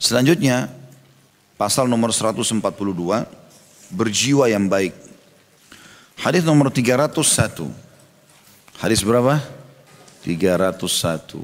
Selanjutnya, 0.00 0.72
pasal 1.60 1.84
nomor 1.84 2.08
142, 2.08 2.56
berjiwa 3.92 4.48
yang 4.48 4.64
baik. 4.64 4.96
Hadis 6.16 6.40
nomor 6.40 6.72
301. 6.72 7.68
Hadis 8.80 9.04
berapa? 9.04 9.44
301. 10.24 11.36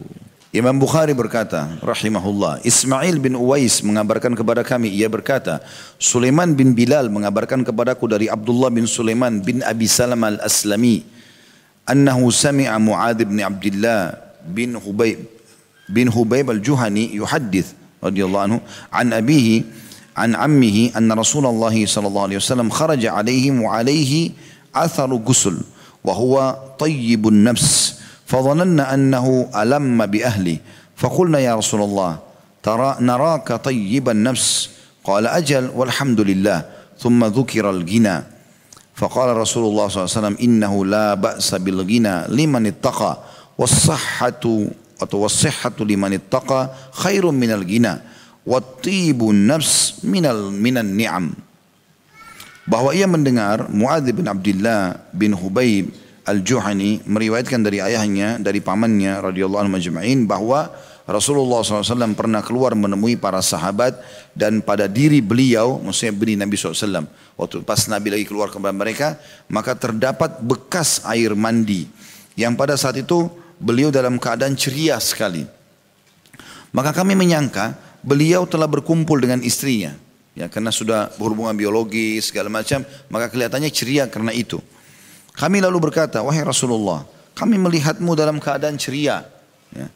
Imam 0.57 0.73
Bukhari 0.73 1.13
berkata, 1.13 1.69
rahimahullah, 1.85 2.65
Ismail 2.65 3.21
bin 3.21 3.37
Uwais 3.37 3.85
mengabarkan 3.85 4.33
kepada 4.33 4.65
kami, 4.65 4.88
ia 4.88 5.04
berkata, 5.04 5.61
Sulaiman 6.01 6.57
bin 6.57 6.73
Bilal 6.73 7.13
mengabarkan 7.13 7.61
kepadaku 7.61 8.09
dari 8.09 8.33
Abdullah 8.33 8.73
bin 8.73 8.88
Sulaiman 8.88 9.37
bin 9.45 9.61
Abi 9.61 9.85
Salam 9.85 10.25
al-Aslami, 10.25 11.04
annahu 11.85 12.33
sami'a 12.33 12.81
Mu'ad 12.81 13.21
bin 13.21 13.37
Abdullah 13.45 14.17
bin 14.49 14.81
Hubayb 14.81 15.29
bin 15.93 16.09
Hubayb 16.09 16.57
al-Juhani 16.57 17.12
yuhaddith 17.12 17.86
radhiyallahu 18.02 18.45
anhu 18.45 18.59
an 18.92 19.12
abihi 19.12 19.65
an 20.16 20.33
ammihi 20.34 20.93
anna 20.97 21.15
Rasulullah 21.15 21.73
sallallahu 21.73 22.27
alaihi 22.33 22.41
wasallam 22.41 22.69
kharaja 22.73 23.12
alaihim 23.16 23.62
wa 23.62 23.77
alaihi 23.77 24.33
atharu 24.73 25.21
ghusl 25.21 25.57
wa 26.05 26.15
huwa 26.15 26.77
tayyibun 26.79 27.45
nafs 27.45 27.97
فظننا 28.27 28.95
أنه 28.95 29.55
ألم 29.55 30.07
بأهله. 30.07 30.59
فقلنا 30.98 31.38
يا 31.38 31.55
رسول 31.55 31.83
الله 31.87 32.19
ترى 32.59 32.97
نراك 33.07 33.62
طيب 33.62 34.02
النفس؟ 34.02 34.71
قال 35.07 35.30
أجل 35.30 35.71
والحمد 35.71 36.21
لله. 36.21 36.59
ثم 36.99 37.23
ذكر 37.23 37.71
الغنى. 37.71 38.16
فقال 38.99 39.29
رسول 39.37 39.65
الله 39.71 39.87
صلى 39.88 39.99
الله 40.02 40.10
عليه 40.10 40.19
وسلم 40.19 40.37
إنه 40.43 40.73
لا 40.87 41.15
بأس 41.15 41.55
بالغنى 41.55 42.35
لمن 42.35 42.66
اتقى 42.66 43.13
والصحة 43.59 44.45
atau 44.97 45.25
wasihhatu 45.25 45.85
liman 45.85 46.17
ittaqa 46.17 46.73
khairum 47.05 47.37
minal 47.37 47.65
gina 47.65 48.01
wattibun 48.47 49.49
nafs 49.49 50.01
minal 50.07 50.49
minan 50.55 50.97
ni'am 50.97 51.35
bahwa 52.66 52.91
ia 52.97 53.07
mendengar 53.07 53.71
Muadz 53.71 54.11
bin 54.11 54.27
Abdullah 54.27 54.99
bin 55.15 55.37
Hubaib 55.37 55.93
Al-Juhani 56.27 57.07
meriwayatkan 57.07 57.63
dari 57.63 57.79
ayahnya 57.79 58.43
dari 58.43 58.59
pamannya 58.59 59.23
radhiyallahu 59.23 59.63
anhu 59.63 59.79
majma'in 59.79 60.27
bahwa 60.27 60.75
Rasulullah 61.07 61.63
SAW 61.63 62.19
pernah 62.19 62.43
keluar 62.43 62.75
menemui 62.75 63.15
para 63.15 63.38
sahabat 63.38 63.95
dan 64.34 64.58
pada 64.58 64.91
diri 64.91 65.22
beliau, 65.22 65.78
maksudnya 65.78 66.10
beri 66.10 66.34
Nabi 66.34 66.58
SAW. 66.58 67.06
Waktu 67.38 67.62
pas 67.62 67.78
Nabi 67.86 68.10
lagi 68.10 68.27
keluar 68.27 68.50
kepada 68.50 68.75
mereka, 68.75 69.14
maka 69.47 69.78
terdapat 69.78 70.42
bekas 70.42 71.06
air 71.06 71.38
mandi. 71.38 71.86
Yang 72.34 72.53
pada 72.58 72.75
saat 72.75 72.98
itu 72.98 73.31
beliau 73.60 73.88
dalam 73.92 74.20
keadaan 74.20 74.56
ceria 74.56 75.00
sekali. 75.00 75.44
Maka 76.72 76.92
kami 76.92 77.16
menyangka 77.16 77.76
beliau 78.04 78.44
telah 78.44 78.68
berkumpul 78.68 79.16
dengan 79.16 79.40
istrinya. 79.40 79.96
Ya, 80.36 80.52
karena 80.52 80.68
sudah 80.68 81.08
berhubungan 81.16 81.56
biologis 81.56 82.28
segala 82.28 82.52
macam, 82.52 82.84
maka 83.08 83.32
kelihatannya 83.32 83.72
ceria 83.72 84.04
karena 84.04 84.36
itu. 84.36 84.60
Kami 85.32 85.64
lalu 85.64 85.88
berkata, 85.88 86.20
wahai 86.20 86.44
Rasulullah, 86.44 87.08
kami 87.32 87.56
melihatmu 87.56 88.12
dalam 88.12 88.36
keadaan 88.36 88.76
ceria. 88.76 89.24
Ya. 89.72 89.88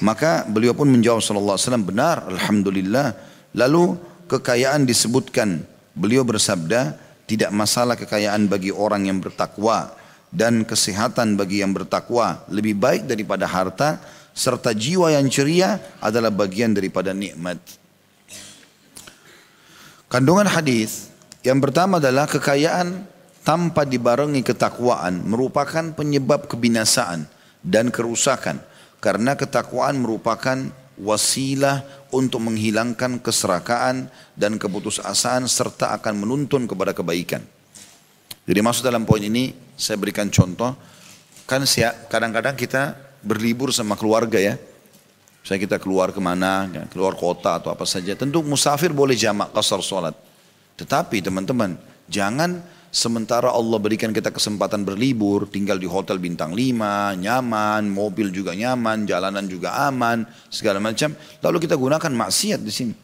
Maka 0.00 0.48
beliau 0.48 0.72
pun 0.72 0.88
menjawab 0.88 1.20
sallallahu 1.20 1.60
alaihi 1.60 1.68
wasallam, 1.68 1.84
benar, 1.84 2.24
alhamdulillah. 2.24 3.12
Lalu 3.52 4.00
kekayaan 4.32 4.88
disebutkan. 4.88 5.68
Beliau 5.92 6.24
bersabda, 6.24 6.96
tidak 7.28 7.52
masalah 7.52 7.92
kekayaan 8.00 8.48
bagi 8.48 8.72
orang 8.72 9.04
yang 9.04 9.20
bertakwa 9.20 9.92
dan 10.32 10.64
kesehatan 10.64 11.36
bagi 11.36 11.60
yang 11.60 11.76
bertakwa 11.76 12.42
lebih 12.48 12.74
baik 12.74 13.04
daripada 13.04 13.44
harta 13.44 14.00
serta 14.32 14.72
jiwa 14.72 15.12
yang 15.12 15.28
ceria 15.28 15.76
adalah 16.00 16.32
bagian 16.32 16.72
daripada 16.72 17.12
nikmat. 17.12 17.60
Kandungan 20.08 20.48
hadis 20.48 21.12
yang 21.44 21.60
pertama 21.60 22.00
adalah 22.00 22.24
kekayaan 22.24 23.04
tanpa 23.44 23.84
dibarengi 23.84 24.40
ketakwaan 24.40 25.20
merupakan 25.20 25.92
penyebab 25.92 26.48
kebinasaan 26.48 27.28
dan 27.60 27.92
kerusakan 27.92 28.60
karena 29.04 29.36
ketakwaan 29.36 30.00
merupakan 30.00 30.72
wasilah 31.00 31.82
untuk 32.12 32.44
menghilangkan 32.44 33.18
keserakaan 33.18 34.12
dan 34.36 34.60
keputusasaan 34.60 35.48
serta 35.48 35.96
akan 35.96 36.24
menuntun 36.24 36.68
kepada 36.68 36.92
kebaikan. 36.92 37.42
Jadi 38.42 38.58
masuk 38.58 38.82
dalam 38.82 39.06
poin 39.06 39.22
ini 39.22 39.54
saya 39.78 39.98
berikan 39.98 40.26
contoh 40.30 40.74
kan 41.46 41.62
kadang-kadang 42.08 42.58
kita 42.58 42.96
berlibur 43.22 43.70
sama 43.70 43.94
keluarga 43.94 44.40
ya. 44.40 44.58
Saya 45.42 45.58
kita 45.58 45.82
keluar 45.82 46.14
ke 46.14 46.22
mana, 46.22 46.70
ya, 46.70 46.82
keluar 46.86 47.18
kota 47.18 47.58
atau 47.58 47.74
apa 47.74 47.82
saja. 47.82 48.14
Tentu 48.14 48.46
musafir 48.46 48.94
boleh 48.94 49.18
jamak 49.18 49.50
kasar 49.50 49.82
sholat. 49.82 50.14
Tetapi 50.78 51.18
teman-teman, 51.18 51.74
jangan 52.06 52.62
Sementara 52.92 53.48
Allah 53.48 53.80
berikan 53.80 54.12
kita 54.12 54.28
kesempatan 54.28 54.84
berlibur, 54.84 55.48
tinggal 55.48 55.80
di 55.80 55.88
hotel 55.88 56.20
bintang 56.20 56.52
5, 56.52 57.16
nyaman, 57.16 57.88
mobil 57.88 58.28
juga 58.28 58.52
nyaman, 58.52 59.08
jalanan 59.08 59.48
juga 59.48 59.88
aman, 59.88 60.28
segala 60.52 60.76
macam. 60.76 61.16
Lalu 61.40 61.56
kita 61.64 61.80
gunakan 61.80 62.12
maksiat 62.12 62.60
di 62.60 62.68
sini. 62.68 62.94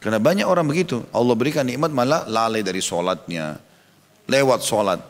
Karena 0.00 0.16
banyak 0.16 0.48
orang 0.48 0.64
begitu. 0.64 1.04
Allah 1.12 1.36
berikan 1.36 1.68
nikmat 1.68 1.92
malah 1.92 2.24
lalai 2.24 2.64
dari 2.64 2.80
sholatnya. 2.80 3.60
Lewat 4.30 4.64
sholat. 4.64 5.00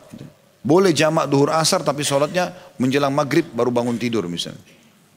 Boleh 0.65 0.91
jamak 0.91 1.29
duhur 1.29 1.53
asar 1.53 1.85
tapi 1.85 2.01
sholatnya 2.01 2.51
menjelang 2.81 3.13
maghrib 3.13 3.45
baru 3.53 3.69
bangun 3.69 3.95
tidur 3.95 4.25
misalnya. 4.25 4.61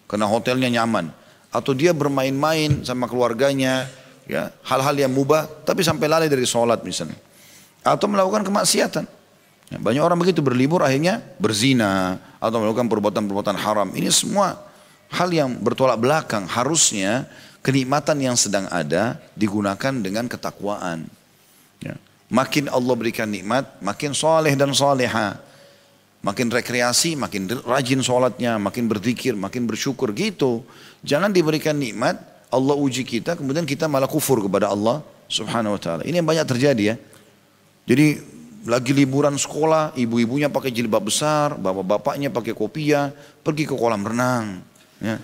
Karena 0.07 0.29
hotelnya 0.29 0.69
nyaman. 0.81 1.11
Atau 1.49 1.73
dia 1.73 1.97
bermain-main 1.97 2.85
sama 2.85 3.09
keluarganya. 3.09 3.89
ya 4.29 4.53
Hal-hal 4.63 4.95
yang 4.95 5.11
mubah 5.11 5.49
tapi 5.65 5.81
sampai 5.81 6.07
lalai 6.07 6.29
dari 6.29 6.45
sholat 6.45 6.85
misalnya 6.85 7.17
atau 7.83 8.07
melakukan 8.11 8.45
kemaksiatan. 8.45 9.05
Ya, 9.69 9.79
banyak 9.81 10.01
orang 10.01 10.17
begitu 10.17 10.41
berlibur 10.41 10.81
akhirnya 10.81 11.21
berzina 11.37 12.17
atau 12.41 12.57
melakukan 12.61 12.89
perbuatan-perbuatan 12.89 13.57
haram. 13.57 13.89
Ini 13.93 14.09
semua 14.09 14.57
hal 15.13 15.29
yang 15.29 15.61
bertolak 15.61 16.01
belakang. 16.01 16.49
Harusnya 16.49 17.29
kenikmatan 17.61 18.17
yang 18.21 18.37
sedang 18.37 18.65
ada 18.73 19.21
digunakan 19.37 19.93
dengan 19.93 20.25
ketakwaan. 20.25 21.05
Makin 22.29 22.69
Allah 22.69 22.93
berikan 22.93 23.29
nikmat, 23.29 23.81
makin 23.81 24.13
soleh 24.13 24.53
dan 24.53 24.77
soleha. 24.77 25.41
Makin 26.21 26.51
rekreasi, 26.51 27.15
makin 27.15 27.47
rajin 27.63 28.03
sholatnya, 28.03 28.59
makin 28.59 28.91
berzikir, 28.91 29.39
makin 29.39 29.65
bersyukur 29.65 30.13
gitu. 30.13 30.67
Jangan 31.07 31.31
diberikan 31.31 31.79
nikmat, 31.79 32.21
Allah 32.53 32.75
uji 32.75 33.07
kita, 33.07 33.39
kemudian 33.39 33.65
kita 33.65 33.87
malah 33.87 34.11
kufur 34.11 34.43
kepada 34.43 34.69
Allah 34.69 35.01
subhanahu 35.31 35.77
wa 35.77 35.81
ta'ala. 35.81 36.03
Ini 36.03 36.21
yang 36.21 36.29
banyak 36.29 36.47
terjadi 36.49 36.83
ya. 36.83 36.97
Jadi 37.89 38.21
lagi 38.69 38.93
liburan 38.93 39.39
sekolah, 39.39 39.97
ibu-ibunya 39.97 40.51
pakai 40.53 40.75
jilbab 40.75 41.09
besar, 41.09 41.57
bapak-bapaknya 41.57 42.29
pakai 42.29 42.53
kopiah, 42.53 43.15
pergi 43.41 43.65
ke 43.65 43.73
kolam 43.79 44.05
renang. 44.05 44.61
Ya. 44.99 45.23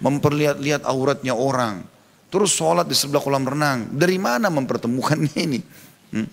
Memperlihat-lihat 0.00 0.82
auratnya 0.88 1.36
orang. 1.36 1.84
Terus 2.32 2.56
sholat 2.56 2.88
di 2.88 2.96
sebelah 2.96 3.20
kolam 3.20 3.44
renang. 3.44 3.92
Dari 3.92 4.16
mana 4.16 4.48
mempertemukannya 4.48 5.36
ini? 5.36 5.60
Hmm? 6.10 6.28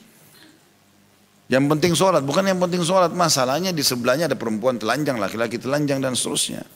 Yang 1.47 1.65
penting 1.71 1.93
sholat, 1.95 2.21
bukan 2.27 2.43
yang 2.43 2.59
penting 2.59 2.83
sholat. 2.83 3.15
Masalahnya 3.15 3.71
di 3.71 3.79
sebelahnya 3.79 4.27
ada 4.27 4.35
perempuan 4.35 4.75
telanjang, 4.75 5.15
laki-laki 5.15 5.55
telanjang 5.55 6.03
dan 6.03 6.11
seterusnya. 6.11 6.67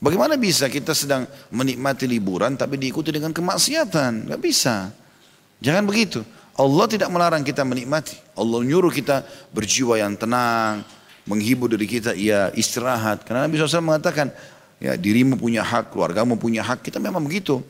Bagaimana 0.00 0.36
bisa 0.36 0.68
kita 0.68 0.96
sedang 0.96 1.28
menikmati 1.52 2.08
liburan 2.08 2.56
tapi 2.56 2.76
diikuti 2.76 3.12
dengan 3.12 3.32
kemaksiatan? 3.32 4.28
Gak 4.28 4.40
bisa. 4.40 4.92
Jangan 5.60 5.84
begitu. 5.84 6.24
Allah 6.56 6.84
tidak 6.88 7.08
melarang 7.08 7.40
kita 7.40 7.64
menikmati. 7.64 8.16
Allah 8.36 8.60
nyuruh 8.60 8.92
kita 8.92 9.24
berjiwa 9.52 9.96
yang 9.96 10.16
tenang, 10.16 10.84
menghibur 11.24 11.72
diri 11.72 11.88
kita, 11.88 12.12
ya 12.12 12.52
istirahat. 12.52 13.24
Karena 13.24 13.48
Nabi 13.48 13.56
SAW 13.56 13.84
mengatakan, 13.84 14.32
ya 14.80 14.96
dirimu 14.96 15.40
punya 15.40 15.64
hak, 15.64 15.92
keluargamu 15.92 16.36
punya 16.36 16.60
hak. 16.60 16.84
Kita 16.84 17.00
memang 17.00 17.24
begitu. 17.24 17.60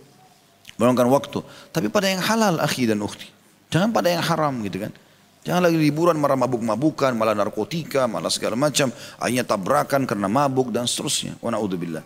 Meluangkan 0.79 1.07
waktu. 1.11 1.39
Tapi 1.71 1.87
pada 1.91 2.11
yang 2.11 2.23
halal, 2.23 2.59
akhi 2.63 2.91
dan 2.91 3.03
ukhti. 3.03 3.40
Jangan 3.71 3.95
pada 3.95 4.11
yang 4.11 4.23
haram 4.27 4.55
gitu 4.67 4.83
kan. 4.83 4.93
Jangan 5.41 5.63
lagi 5.65 5.79
liburan 5.81 6.21
marah 6.21 6.37
mabuk-mabukan, 6.37 7.17
malah 7.17 7.33
narkotika, 7.33 8.05
malah 8.05 8.29
segala 8.29 8.59
macam. 8.61 8.93
Akhirnya 9.17 9.47
tabrakan 9.47 10.05
karena 10.05 10.29
mabuk 10.29 10.69
dan 10.69 10.85
seterusnya. 10.85 11.39
Wa 11.41 11.49
na'udzubillah. 11.49 12.05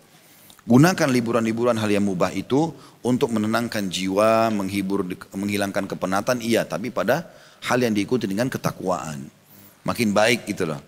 Gunakan 0.65 1.09
liburan-liburan 1.13 1.77
hal 1.77 1.91
yang 1.91 2.07
mubah 2.07 2.33
itu 2.33 2.73
untuk 3.05 3.35
menenangkan 3.35 3.85
jiwa, 3.91 4.49
menghibur, 4.55 5.05
menghilangkan 5.35 5.85
kepenatan, 5.85 6.41
iya. 6.41 6.65
Tapi 6.65 6.89
pada 6.95 7.27
hal 7.67 7.83
yang 7.83 7.93
diikuti 7.93 8.25
dengan 8.31 8.47
ketakwaan. 8.47 9.29
Makin 9.85 10.15
baik 10.15 10.49
gitu 10.49 10.71
loh. 10.71 10.81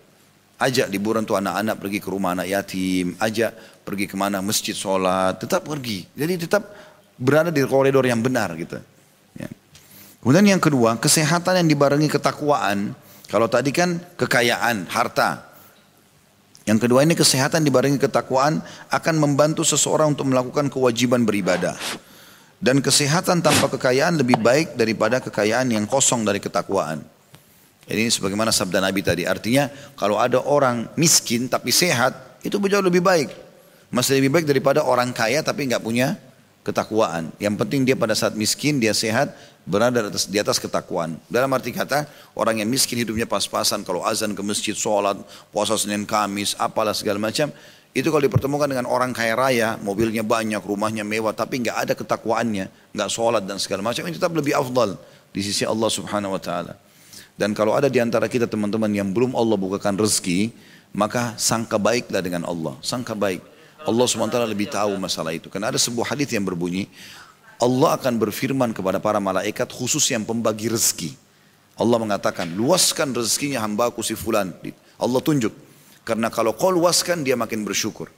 Ajak 0.57 0.89
liburan 0.89 1.21
tuh 1.21 1.37
anak-anak 1.37 1.77
pergi 1.77 1.99
ke 2.01 2.09
rumah 2.09 2.33
anak 2.33 2.49
yatim, 2.49 3.13
ajak 3.21 3.53
pergi 3.85 4.09
ke 4.09 4.17
mana 4.17 4.41
masjid 4.41 4.73
sholat, 4.73 5.37
tetap 5.37 5.61
pergi. 5.61 6.09
Jadi 6.17 6.49
tetap 6.49 6.73
berada 7.13 7.53
di 7.53 7.61
koridor 7.61 8.01
yang 8.09 8.25
benar 8.25 8.57
gitu. 8.57 8.81
Ya. 9.37 9.49
Kemudian 10.27 10.43
yang 10.43 10.59
kedua, 10.59 10.99
kesehatan 10.99 11.63
yang 11.63 11.71
dibarengi 11.71 12.11
ketakwaan. 12.11 12.91
Kalau 13.31 13.47
tadi 13.47 13.71
kan 13.71 13.95
kekayaan, 14.19 14.83
harta. 14.91 15.55
Yang 16.67 16.83
kedua 16.83 17.07
ini 17.07 17.15
kesehatan 17.15 17.63
dibarengi 17.63 17.95
ketakwaan 17.95 18.59
akan 18.91 19.15
membantu 19.23 19.63
seseorang 19.63 20.11
untuk 20.11 20.27
melakukan 20.27 20.67
kewajiban 20.67 21.23
beribadah. 21.23 21.79
Dan 22.59 22.83
kesehatan 22.83 23.39
tanpa 23.39 23.71
kekayaan 23.71 24.19
lebih 24.19 24.35
baik 24.43 24.75
daripada 24.75 25.23
kekayaan 25.23 25.71
yang 25.71 25.87
kosong 25.87 26.27
dari 26.27 26.43
ketakwaan. 26.43 27.07
Ini 27.87 28.11
sebagaimana 28.11 28.51
sabda 28.51 28.83
Nabi 28.83 28.99
tadi. 28.99 29.23
Artinya 29.23 29.71
kalau 29.95 30.19
ada 30.19 30.43
orang 30.43 30.91
miskin 30.99 31.47
tapi 31.47 31.71
sehat, 31.71 32.43
itu 32.43 32.59
jauh 32.59 32.83
lebih 32.83 32.99
baik. 32.99 33.31
Masih 33.95 34.19
lebih 34.19 34.35
baik 34.35 34.45
daripada 34.51 34.83
orang 34.83 35.15
kaya 35.15 35.39
tapi 35.39 35.71
nggak 35.71 35.79
punya 35.79 36.19
ketakwaan. 36.67 37.31
Yang 37.39 37.63
penting 37.63 37.87
dia 37.87 37.95
pada 37.95 38.11
saat 38.11 38.35
miskin, 38.35 38.83
dia 38.83 38.91
sehat, 38.91 39.31
berada 39.67 40.07
di 40.07 40.37
atas, 40.39 40.57
ketakwaan. 40.57 41.19
Dalam 41.27 41.51
arti 41.51 41.75
kata, 41.75 42.07
orang 42.39 42.63
yang 42.63 42.69
miskin 42.71 43.03
hidupnya 43.03 43.27
pas-pasan, 43.27 43.83
kalau 43.83 44.01
azan 44.07 44.31
ke 44.31 44.39
masjid, 44.39 44.71
sholat, 44.71 45.19
puasa 45.51 45.75
Senin 45.75 46.07
Kamis, 46.07 46.55
apalah 46.55 46.95
segala 46.95 47.19
macam, 47.19 47.51
itu 47.91 48.07
kalau 48.07 48.23
dipertemukan 48.23 48.71
dengan 48.71 48.87
orang 48.87 49.11
kaya 49.11 49.35
raya, 49.35 49.69
mobilnya 49.83 50.23
banyak, 50.23 50.63
rumahnya 50.63 51.03
mewah, 51.03 51.35
tapi 51.35 51.59
nggak 51.59 51.77
ada 51.83 51.93
ketakwaannya, 51.99 52.95
nggak 52.95 53.09
sholat 53.11 53.43
dan 53.43 53.59
segala 53.59 53.83
macam, 53.83 54.07
ini 54.07 54.15
tetap 54.15 54.31
lebih 54.31 54.55
afdal 54.55 54.95
di 55.35 55.43
sisi 55.43 55.67
Allah 55.67 55.91
subhanahu 55.91 56.33
wa 56.33 56.41
ta'ala. 56.41 56.73
Dan 57.37 57.53
kalau 57.53 57.77
ada 57.77 57.91
di 57.91 58.01
antara 58.01 58.25
kita 58.25 58.49
teman-teman 58.49 58.89
yang 58.89 59.13
belum 59.13 59.37
Allah 59.37 59.59
bukakan 59.59 59.93
rezeki, 59.99 60.49
maka 60.95 61.37
sangka 61.37 61.77
baiklah 61.77 62.23
dengan 62.23 62.47
Allah. 62.49 62.73
Sangka 62.81 63.13
baik. 63.13 63.45
Allah 63.85 64.05
SWT 64.09 64.35
lebih 64.49 64.67
tahu 64.73 64.97
masalah 64.97 65.31
itu. 65.31 65.47
Karena 65.47 65.69
ada 65.69 65.77
sebuah 65.77 66.11
hadis 66.11 66.33
yang 66.33 66.43
berbunyi, 66.43 66.89
Allah 67.57 67.97
akan 67.97 68.21
berfirman 68.21 68.69
kepada 68.73 69.01
para 69.01 69.17
malaikat 69.17 69.69
khusus 69.73 70.05
yang 70.13 70.21
pembagi 70.21 70.69
rezeki. 70.69 71.17
Allah 71.77 71.97
mengatakan, 71.97 72.49
luaskan 72.53 73.13
rezekinya 73.13 73.61
hambaku 73.61 74.01
si 74.01 74.13
fulan. 74.17 74.53
Allah 74.97 75.21
tunjuk. 75.21 75.53
Karena 76.05 76.29
kalau 76.33 76.53
kau 76.53 76.73
luaskan, 76.73 77.21
dia 77.25 77.37
makin 77.37 77.65
bersyukur. 77.65 78.09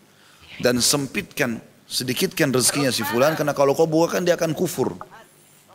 Dan 0.59 0.83
sempitkan, 0.83 1.59
sedikitkan 1.87 2.51
rezekinya 2.51 2.91
si 2.91 3.03
fulan, 3.07 3.35
karena 3.35 3.55
kalau 3.55 3.75
kau 3.75 3.87
bukakan, 3.87 4.27
dia 4.27 4.35
akan 4.35 4.51
kufur. 4.55 4.95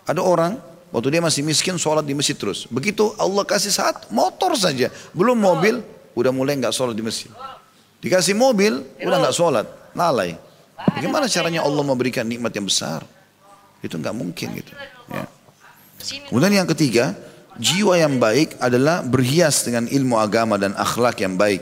Ada 0.04 0.20
orang 0.20 0.60
Waktu 0.94 1.10
dia 1.10 1.18
masih 1.18 1.42
miskin 1.42 1.74
sholat 1.74 2.06
di 2.06 2.14
masjid 2.14 2.38
terus. 2.38 2.70
Begitu 2.70 3.10
Allah 3.18 3.42
kasih 3.42 3.74
saat 3.74 4.06
motor 4.14 4.54
saja. 4.54 4.94
Belum 5.10 5.34
mobil 5.34 5.82
udah 6.14 6.30
mulai 6.30 6.54
nggak 6.54 6.70
sholat 6.70 6.94
di 6.94 7.02
masjid. 7.02 7.34
Dikasih 7.98 8.38
mobil 8.38 8.78
udah 9.02 9.18
nggak 9.26 9.34
sholat. 9.34 9.66
Lalai. 9.90 10.38
Bagaimana 10.94 11.26
caranya 11.26 11.66
Allah 11.66 11.82
memberikan 11.82 12.22
nikmat 12.22 12.54
yang 12.54 12.70
besar? 12.70 13.02
Itu 13.84 14.00
nggak 14.00 14.16
mungkin 14.16 14.48
gitu. 14.56 14.72
Ya. 15.12 15.28
Kemudian 16.32 16.64
yang 16.64 16.68
ketiga, 16.72 17.12
jiwa 17.60 18.00
yang 18.00 18.16
baik 18.16 18.56
adalah 18.56 19.04
berhias 19.04 19.68
dengan 19.68 19.84
ilmu 19.84 20.16
agama 20.16 20.56
dan 20.56 20.72
akhlak 20.72 21.20
yang 21.20 21.36
baik 21.36 21.60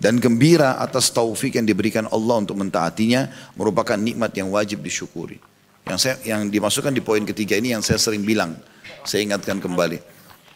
dan 0.00 0.16
gembira 0.16 0.80
atas 0.80 1.12
taufik 1.12 1.60
yang 1.60 1.68
diberikan 1.68 2.08
Allah 2.08 2.40
untuk 2.40 2.56
mentaatinya 2.56 3.28
merupakan 3.54 3.94
nikmat 4.00 4.32
yang 4.34 4.48
wajib 4.50 4.80
disyukuri. 4.80 5.38
Yang 5.84 5.98
saya 6.00 6.14
yang 6.24 6.48
dimasukkan 6.48 6.90
di 6.90 7.04
poin 7.04 7.22
ketiga 7.22 7.54
ini 7.60 7.76
yang 7.76 7.84
saya 7.84 8.00
sering 8.00 8.24
bilang, 8.24 8.56
saya 9.04 9.22
ingatkan 9.28 9.60
kembali. 9.60 10.00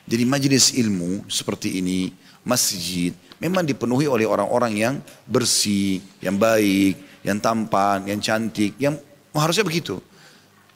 Jadi 0.04 0.24
majelis 0.28 0.72
ilmu 0.76 1.28
seperti 1.28 1.80
ini, 1.80 2.12
masjid, 2.44 3.12
memang 3.40 3.64
dipenuhi 3.64 4.04
oleh 4.04 4.28
orang-orang 4.28 4.72
yang 4.76 4.94
bersih, 5.24 6.00
yang 6.20 6.36
baik, 6.36 7.24
yang 7.24 7.40
tampan, 7.40 8.04
yang 8.04 8.20
cantik, 8.20 8.76
yang 8.76 8.96
harusnya 9.32 9.64
begitu. 9.64 10.00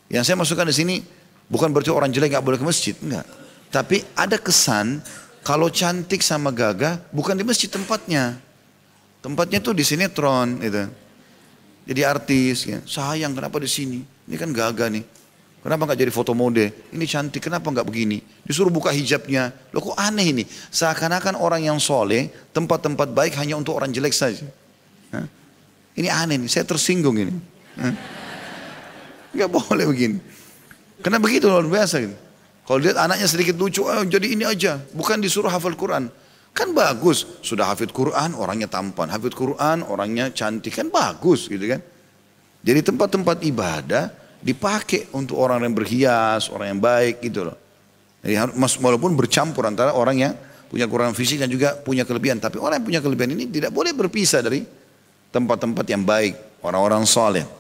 Yang 0.09 0.25
saya 0.33 0.37
masukkan 0.41 0.65
di 0.65 0.77
sini 0.77 0.97
bukan 1.49 1.69
berarti 1.73 1.93
orang 1.93 2.09
jelek 2.09 2.33
nggak 2.33 2.45
boleh 2.45 2.59
ke 2.61 2.67
masjid, 2.67 2.95
enggak. 3.01 3.25
Tapi 3.69 4.01
ada 4.17 4.41
kesan 4.41 5.05
kalau 5.45 5.69
cantik 5.69 6.25
sama 6.25 6.49
gagah 6.49 7.01
bukan 7.13 7.37
di 7.37 7.45
masjid 7.45 7.69
tempatnya. 7.69 8.41
Tempatnya 9.21 9.61
tuh 9.61 9.77
di 9.77 9.85
sinetron 9.85 10.61
gitu. 10.65 10.89
Jadi 11.89 12.01
artis, 12.05 12.69
ya. 12.69 12.79
sayang 12.85 13.33
kenapa 13.33 13.57
di 13.57 13.69
sini? 13.69 14.05
Ini 14.05 14.37
kan 14.37 14.53
gagah 14.53 14.93
nih. 14.93 15.05
Kenapa 15.59 15.89
nggak 15.89 16.01
jadi 16.05 16.13
foto 16.13 16.37
mode? 16.37 16.71
Ini 16.95 17.05
cantik, 17.09 17.49
kenapa 17.49 17.67
nggak 17.69 17.83
begini? 17.89 18.23
Disuruh 18.45 18.71
buka 18.71 18.95
hijabnya. 18.95 19.51
Loh 19.75 19.83
kok 19.83 19.97
aneh 19.99 20.37
ini? 20.37 20.45
Seakan-akan 20.47 21.35
orang 21.35 21.67
yang 21.67 21.81
soleh, 21.83 22.31
tempat-tempat 22.55 23.11
baik 23.11 23.35
hanya 23.41 23.59
untuk 23.59 23.75
orang 23.75 23.91
jelek 23.91 24.15
saja. 24.15 24.47
Hah? 25.11 25.27
Ini 25.99 26.09
aneh 26.13 26.37
nih, 26.45 26.49
saya 26.49 26.63
tersinggung 26.63 27.17
ini. 27.19 27.35
Hah? 27.81 27.93
Nggak 29.39 29.51
boleh 29.55 29.87
begini. 29.87 30.19
Karena 30.99 31.23
begitu 31.23 31.47
luar 31.47 31.63
biasa. 31.63 32.03
Gitu. 32.03 32.17
Kalau 32.67 32.79
lihat 32.83 32.99
anaknya 32.99 33.27
sedikit 33.31 33.55
lucu, 33.55 33.87
oh, 33.87 34.05
jadi 34.05 34.27
ini 34.35 34.45
aja. 34.45 34.83
Bukan 34.93 35.23
disuruh 35.23 35.49
hafal 35.49 35.79
Quran. 35.79 36.11
Kan 36.51 36.75
bagus. 36.75 37.25
Sudah 37.41 37.71
hafid 37.71 37.95
Quran, 37.95 38.35
orangnya 38.35 38.67
tampan. 38.67 39.07
Hafid 39.09 39.39
Quran, 39.39 39.87
orangnya 39.87 40.35
cantik. 40.35 40.75
Kan 40.75 40.91
bagus 40.91 41.47
gitu 41.47 41.65
kan. 41.65 41.81
Jadi 42.67 42.83
tempat-tempat 42.83 43.47
ibadah 43.47 44.11
dipakai 44.43 45.15
untuk 45.15 45.39
orang 45.39 45.63
yang 45.63 45.75
berhias, 45.79 46.51
orang 46.51 46.75
yang 46.75 46.81
baik 46.83 47.23
gitu 47.23 47.47
loh. 47.47 47.57
Jadi 48.21 48.35
walaupun 48.83 49.15
bercampur 49.15 49.63
antara 49.63 49.95
orang 49.95 50.17
yang 50.19 50.35
punya 50.69 50.85
kekurangan 50.91 51.15
fisik 51.15 51.39
dan 51.39 51.49
juga 51.49 51.79
punya 51.79 52.03
kelebihan. 52.03 52.43
Tapi 52.43 52.59
orang 52.59 52.83
yang 52.83 52.87
punya 52.87 53.01
kelebihan 53.01 53.33
ini 53.39 53.47
tidak 53.49 53.71
boleh 53.71 53.95
berpisah 53.95 54.43
dari 54.43 54.67
tempat-tempat 55.31 55.87
yang 55.87 56.03
baik, 56.03 56.61
orang-orang 56.67 57.07
soleh. 57.07 57.58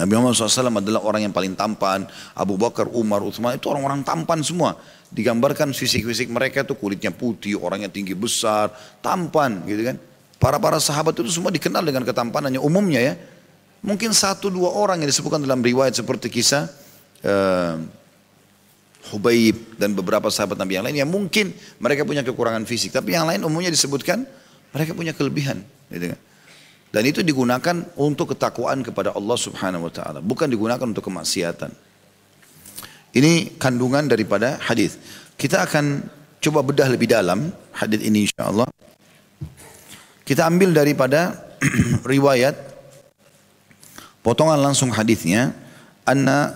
Nabi 0.00 0.16
Muhammad 0.16 0.32
SAW 0.32 0.72
adalah 0.72 1.04
orang 1.04 1.28
yang 1.28 1.34
paling 1.36 1.52
tampan. 1.52 2.08
Abu 2.32 2.56
Bakar, 2.56 2.88
Umar, 2.96 3.20
Uthman 3.20 3.60
itu 3.60 3.68
orang-orang 3.68 4.00
tampan 4.00 4.40
semua. 4.40 4.80
Digambarkan 5.12 5.76
fisik-fisik 5.76 6.32
mereka 6.32 6.64
itu 6.64 6.72
kulitnya 6.72 7.12
putih, 7.12 7.60
orangnya 7.60 7.92
tinggi 7.92 8.16
besar, 8.16 8.72
tampan 9.04 9.60
gitu 9.68 9.92
kan. 9.92 9.96
Para-para 10.40 10.80
sahabat 10.80 11.12
itu 11.20 11.28
semua 11.28 11.52
dikenal 11.52 11.84
dengan 11.84 12.00
ketampanannya 12.08 12.56
umumnya 12.56 13.12
ya. 13.12 13.14
Mungkin 13.84 14.16
satu 14.16 14.48
dua 14.48 14.72
orang 14.72 15.04
yang 15.04 15.08
disebutkan 15.12 15.44
dalam 15.44 15.60
riwayat 15.60 15.92
seperti 15.92 16.32
kisah 16.32 16.64
uh, 17.20 17.76
Hubaib 19.12 19.76
dan 19.76 19.92
beberapa 19.92 20.32
sahabat 20.32 20.56
Nabi 20.56 20.80
yang 20.80 20.84
lain 20.88 20.96
yang 20.96 21.10
mungkin 21.12 21.52
mereka 21.76 22.08
punya 22.08 22.24
kekurangan 22.24 22.64
fisik, 22.64 22.96
tapi 22.96 23.12
yang 23.12 23.28
lain 23.28 23.44
umumnya 23.44 23.68
disebutkan 23.68 24.24
mereka 24.72 24.96
punya 24.96 25.12
kelebihan. 25.12 25.60
Gitu 25.92 26.16
kan. 26.16 26.20
Dan 26.90 27.06
itu 27.06 27.22
digunakan 27.22 27.86
untuk 27.94 28.34
ketakwaan 28.34 28.82
kepada 28.82 29.14
Allah 29.14 29.38
Subhanahu 29.38 29.86
wa 29.86 29.92
taala, 29.94 30.18
bukan 30.18 30.50
digunakan 30.50 30.82
untuk 30.82 31.06
kemaksiatan. 31.06 31.70
Ini 33.14 33.58
kandungan 33.62 34.10
daripada 34.10 34.58
hadis. 34.58 34.98
Kita 35.38 35.66
akan 35.66 36.02
coba 36.42 36.66
bedah 36.66 36.90
lebih 36.90 37.10
dalam 37.10 37.54
hadis 37.74 38.02
ini 38.02 38.26
insyaallah. 38.26 38.66
Kita 40.26 40.46
ambil 40.46 40.74
daripada 40.74 41.34
riwayat 42.06 42.70
Potongan 44.20 44.60
langsung 44.60 44.92
hadisnya 44.92 45.56
anna 46.04 46.52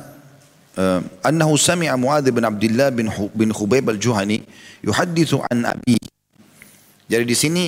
uh, 0.77 1.01
annahu 1.25 1.57
sami'a 1.57 1.97
Muadz 1.97 2.29
bin 2.29 2.45
Abdullah 2.45 2.93
bin 2.93 3.09
bin 3.33 3.49
Khubayb 3.57 3.89
al-Juhani 3.89 4.45
yuhadditsu 4.85 5.41
an 5.49 5.73
abi. 5.73 5.97
Jadi 7.09 7.25
di 7.25 7.37
sini 7.37 7.65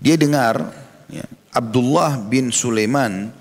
dia 0.00 0.16
dengar 0.16 0.72
ya, 1.12 1.28
Abdullah 1.56 2.20
bin 2.20 2.52
Sulaiman 2.52 3.32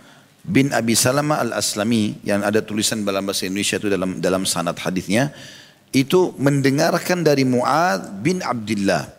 bin 0.48 0.72
Abi 0.72 0.96
Salama 0.96 1.44
al-Aslami 1.44 2.24
yang 2.24 2.48
ada 2.48 2.64
tulisan 2.64 3.04
dalam 3.04 3.28
bahasa 3.28 3.44
Indonesia 3.44 3.76
itu 3.76 3.92
dalam 3.92 4.24
dalam 4.24 4.48
sanad 4.48 4.80
hadisnya 4.80 5.36
itu 5.92 6.32
mendengarkan 6.40 7.28
dari 7.28 7.44
Muad 7.44 8.24
bin 8.24 8.40
Abdullah 8.40 9.12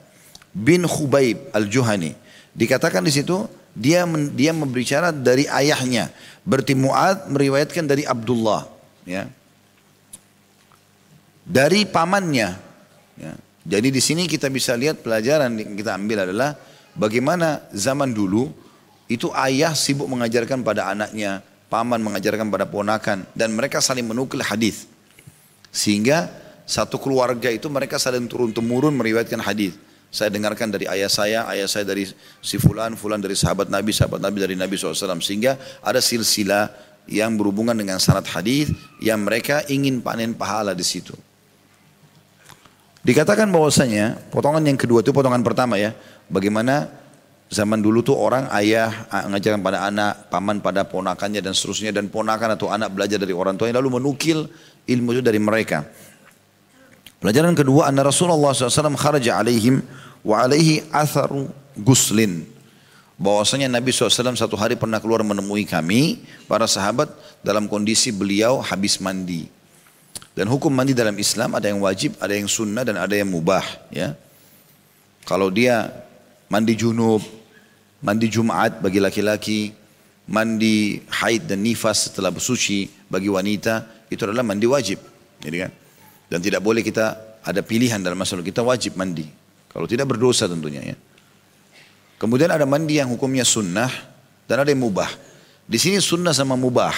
bin 0.57 0.89
Khubayb 0.89 1.53
al-Juhani. 1.53 2.17
Dikatakan 2.57 3.05
di 3.05 3.13
situ 3.13 3.45
dia 3.77 4.09
men, 4.09 4.33
dia 4.33 4.57
berbicara 4.57 5.13
dari 5.13 5.45
ayahnya. 5.45 6.09
Berarti 6.49 6.73
Muad 6.73 7.29
meriwayatkan 7.29 7.85
dari 7.85 8.09
Abdullah, 8.09 8.65
ya. 9.05 9.29
Dari 11.45 11.85
pamannya, 11.85 12.57
ya. 13.21 13.33
Jadi 13.67 13.89
di 13.93 14.01
sini 14.01 14.25
kita 14.31 14.49
bisa 14.49 14.73
lihat 14.79 15.05
pelajaran 15.05 15.53
yang 15.59 15.77
kita 15.77 15.93
ambil 15.99 16.25
adalah 16.25 16.57
bagaimana 16.97 17.67
zaman 17.75 18.15
dulu 18.15 18.49
itu 19.07 19.31
ayah 19.35 19.71
sibuk 19.75 20.11
mengajarkan 20.11 20.67
pada 20.67 20.91
anaknya, 20.91 21.43
paman 21.71 22.03
mengajarkan 22.03 22.51
pada 22.51 22.67
ponakan 22.67 23.23
dan 23.35 23.55
mereka 23.55 23.79
saling 23.79 24.07
menukil 24.07 24.43
hadis. 24.43 24.91
Sehingga 25.71 26.31
satu 26.67 26.99
keluarga 26.99 27.47
itu 27.47 27.71
mereka 27.71 28.01
saling 28.03 28.27
turun 28.27 28.51
temurun 28.51 28.95
meriwayatkan 28.99 29.39
hadis. 29.39 29.79
Saya 30.11 30.33
dengarkan 30.33 30.73
dari 30.73 30.89
ayah 30.91 31.11
saya, 31.11 31.45
ayah 31.53 31.69
saya 31.69 31.85
dari 31.87 32.09
si 32.43 32.57
fulan, 32.57 32.97
fulan 32.99 33.21
dari 33.23 33.37
sahabat 33.37 33.69
Nabi, 33.71 33.93
sahabat 33.95 34.19
Nabi 34.19 34.39
dari 34.43 34.55
Nabi 34.59 34.75
SAW. 34.75 35.21
Sehingga 35.23 35.59
ada 35.85 36.01
silsilah 36.01 36.73
yang 37.07 37.39
berhubungan 37.39 37.77
dengan 37.77 38.03
sanad 38.03 38.27
hadis 38.27 38.71
yang 38.99 39.23
mereka 39.23 39.63
ingin 39.71 40.03
panen 40.03 40.35
pahala 40.35 40.75
di 40.75 40.83
situ. 40.83 41.15
Dikatakan 43.07 43.47
bahwasanya 43.55 44.19
potongan 44.35 44.67
yang 44.67 44.75
kedua 44.75 44.99
itu 44.99 45.15
potongan 45.15 45.39
pertama 45.47 45.79
ya, 45.79 45.95
bagaimana 46.27 46.91
zaman 47.51 47.79
dulu 47.79 48.03
tuh 48.03 48.17
orang 48.19 48.51
ayah 48.59 49.07
mengajarkan 49.31 49.63
pada 49.63 49.87
anak, 49.87 50.31
paman 50.31 50.59
pada 50.59 50.83
ponakannya 50.83 51.43
dan 51.43 51.55
seterusnya 51.55 51.95
dan 51.95 52.11
ponakan 52.11 52.59
atau 52.59 52.71
anak 52.71 52.91
belajar 52.95 53.23
dari 53.23 53.35
orang 53.35 53.55
tuanya 53.55 53.79
lalu 53.79 54.03
menukil 54.03 54.51
ilmu 54.87 55.19
itu 55.19 55.23
dari 55.23 55.39
mereka. 55.39 55.87
Pelajaran 57.23 57.57
kedua, 57.57 57.89
anna 57.89 58.05
Rasulullah 58.05 58.53
SAW 58.53 58.95
kharaja 58.99 59.41
alaihim 59.41 59.81
wa 60.27 60.43
alaihi 60.43 60.85
atharu 60.93 61.49
guslin. 61.79 62.57
bahwasanya 63.17 63.73
Nabi 63.73 63.97
SAW 63.97 64.37
satu 64.37 64.61
hari 64.61 64.77
pernah 64.77 65.01
keluar 65.01 65.25
menemui 65.25 65.65
kami 65.65 66.21
para 66.45 66.69
sahabat 66.69 67.09
dalam 67.41 67.65
kondisi 67.65 68.13
beliau 68.13 68.61
habis 68.61 69.01
mandi 69.01 69.49
dan 70.37 70.45
hukum 70.53 70.69
mandi 70.69 70.93
dalam 70.93 71.17
Islam 71.17 71.57
ada 71.57 71.65
yang 71.73 71.81
wajib 71.81 72.13
ada 72.21 72.37
yang 72.37 72.45
sunnah 72.45 72.85
dan 72.85 73.01
ada 73.01 73.17
yang 73.17 73.33
mubah 73.33 73.65
ya 73.89 74.13
kalau 75.25 75.49
dia 75.49 75.89
mandi 76.53 76.75
junub 76.79 77.23
mandi 78.03 78.27
Jumat 78.31 78.83
bagi 78.83 79.01
laki-laki 79.03 79.73
mandi 80.31 81.01
haid 81.07 81.47
dan 81.47 81.63
nifas 81.63 82.11
setelah 82.11 82.35
bersuci 82.35 82.87
bagi 83.07 83.31
wanita 83.31 84.07
itu 84.11 84.23
adalah 84.27 84.43
mandi 84.43 84.67
wajib 84.67 84.99
jadi 85.43 85.67
kan 85.67 85.73
dan 86.27 86.39
tidak 86.43 86.61
boleh 86.63 86.83
kita 86.83 87.39
ada 87.47 87.63
pilihan 87.63 88.03
dalam 88.03 88.19
masalah 88.19 88.43
kita 88.43 88.63
wajib 88.63 88.99
mandi 88.99 89.27
kalau 89.71 89.87
tidak 89.87 90.11
berdosa 90.11 90.51
tentunya 90.51 90.83
ya 90.83 90.97
Kemudian 92.17 92.49
ada 92.49 92.65
mandi 92.65 92.97
yang 92.97 93.13
hukumnya 93.13 93.45
sunnah 93.45 93.93
dan 94.49 94.65
ada 94.65 94.73
yang 94.73 94.81
mubah. 94.81 95.09
Di 95.69 95.77
sini 95.77 96.01
sunnah 96.01 96.33
sama 96.33 96.57
mubah 96.57 96.93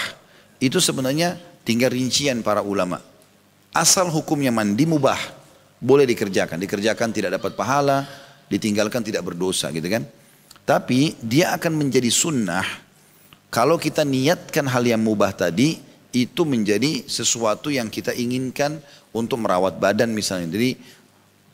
itu 0.62 0.78
sebenarnya 0.78 1.34
tinggal 1.66 1.90
rincian 1.90 2.38
para 2.46 2.62
ulama. 2.62 3.02
Asal 3.74 4.06
hukumnya 4.14 4.54
mandi 4.54 4.86
mubah 4.86 5.18
boleh 5.82 6.06
dikerjakan, 6.06 6.62
dikerjakan 6.62 7.10
tidak 7.10 7.34
dapat 7.38 7.58
pahala, 7.58 8.06
ditinggalkan 8.48 9.04
tidak 9.04 9.24
berdosa 9.24 9.72
gitu 9.72 9.86
kan. 9.88 10.04
Tapi 10.68 11.16
dia 11.24 11.56
akan 11.56 11.80
menjadi 11.80 12.12
sunnah 12.12 12.64
kalau 13.48 13.80
kita 13.80 14.04
niatkan 14.04 14.68
hal 14.68 14.84
yang 14.84 15.00
mubah 15.00 15.32
tadi 15.32 15.80
itu 16.12 16.42
menjadi 16.44 17.04
sesuatu 17.08 17.72
yang 17.72 17.88
kita 17.88 18.12
inginkan 18.12 18.80
untuk 19.12 19.40
merawat 19.40 19.80
badan 19.80 20.12
misalnya. 20.12 20.52
Jadi 20.52 20.76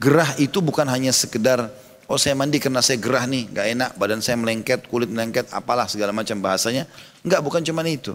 gerah 0.02 0.34
itu 0.42 0.58
bukan 0.58 0.86
hanya 0.90 1.14
sekedar 1.14 1.70
Oh 2.04 2.20
saya 2.20 2.36
mandi 2.36 2.60
karena 2.60 2.84
saya 2.84 3.00
gerah 3.00 3.24
nih, 3.24 3.48
gak 3.48 3.66
enak, 3.72 3.90
badan 3.96 4.20
saya 4.20 4.36
melengket, 4.36 4.84
kulit 4.92 5.08
melengket, 5.08 5.48
apalah 5.48 5.88
segala 5.88 6.12
macam 6.12 6.36
bahasanya. 6.36 6.84
Enggak, 7.24 7.40
bukan 7.40 7.64
cuma 7.64 7.80
itu. 7.88 8.12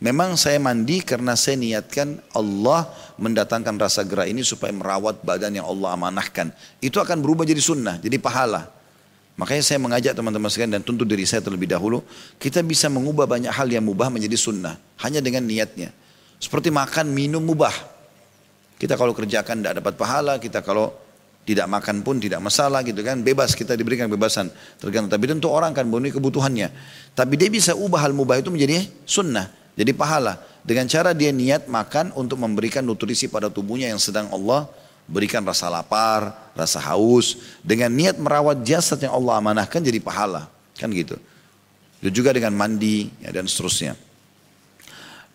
Memang 0.00 0.32
saya 0.40 0.56
mandi 0.56 1.04
karena 1.04 1.36
saya 1.36 1.60
niatkan 1.60 2.24
Allah 2.32 2.88
mendatangkan 3.20 3.76
rasa 3.76 4.00
gerah 4.00 4.24
ini 4.24 4.40
supaya 4.40 4.72
merawat 4.72 5.20
badan 5.20 5.60
yang 5.60 5.68
Allah 5.68 5.92
amanahkan. 5.92 6.56
Itu 6.80 7.04
akan 7.04 7.20
berubah 7.20 7.44
jadi 7.44 7.60
sunnah, 7.60 8.00
jadi 8.00 8.16
pahala. 8.16 8.72
Makanya 9.36 9.60
saya 9.60 9.76
mengajak 9.76 10.16
teman-teman 10.16 10.48
sekalian 10.48 10.80
dan 10.80 10.82
tuntut 10.84 11.04
diri 11.04 11.28
saya 11.28 11.44
terlebih 11.44 11.68
dahulu. 11.68 12.00
Kita 12.40 12.64
bisa 12.64 12.88
mengubah 12.88 13.28
banyak 13.28 13.52
hal 13.52 13.68
yang 13.68 13.84
mubah 13.84 14.08
menjadi 14.08 14.40
sunnah. 14.40 14.80
Hanya 15.04 15.20
dengan 15.20 15.44
niatnya. 15.44 15.92
Seperti 16.40 16.72
makan, 16.72 17.12
minum 17.12 17.44
mubah. 17.44 17.72
Kita 18.80 18.96
kalau 18.96 19.12
kerjakan 19.12 19.60
tidak 19.60 19.84
dapat 19.84 20.00
pahala, 20.00 20.40
kita 20.40 20.64
kalau 20.64 20.96
tidak 21.44 21.68
makan 21.68 22.00
pun 22.00 22.16
tidak 22.16 22.40
masalah 22.40 22.80
gitu 22.84 23.04
kan. 23.04 23.20
Bebas 23.20 23.52
kita 23.52 23.76
diberikan 23.76 24.08
kebebasan. 24.08 24.48
Tergantung. 24.80 25.12
Tapi 25.12 25.24
tentu 25.28 25.52
orang 25.52 25.76
kan 25.76 25.84
memenuhi 25.84 26.16
kebutuhannya. 26.16 26.68
Tapi 27.12 27.36
dia 27.36 27.52
bisa 27.52 27.76
ubah 27.76 28.00
hal 28.00 28.16
mubah 28.16 28.40
itu 28.40 28.48
menjadi 28.48 28.88
sunnah. 29.04 29.59
Jadi 29.78 29.92
pahala. 29.94 30.40
Dengan 30.60 30.86
cara 30.90 31.16
dia 31.16 31.32
niat 31.32 31.66
makan 31.70 32.12
untuk 32.14 32.36
memberikan 32.36 32.84
nutrisi 32.84 33.30
pada 33.30 33.48
tubuhnya 33.48 33.88
yang 33.88 34.02
sedang 34.02 34.28
Allah 34.28 34.68
berikan 35.08 35.42
rasa 35.42 35.66
lapar, 35.72 36.52
rasa 36.54 36.78
haus. 36.78 37.38
Dengan 37.64 37.90
niat 37.90 38.20
merawat 38.20 38.62
jasad 38.62 39.00
yang 39.00 39.14
Allah 39.16 39.40
amanahkan 39.40 39.80
jadi 39.80 39.98
pahala. 39.98 40.46
Kan 40.76 40.92
gitu. 40.92 41.16
Itu 42.00 42.22
juga 42.22 42.32
dengan 42.32 42.56
mandi 42.56 43.12
ya, 43.20 43.32
dan 43.32 43.44
seterusnya. 43.44 43.96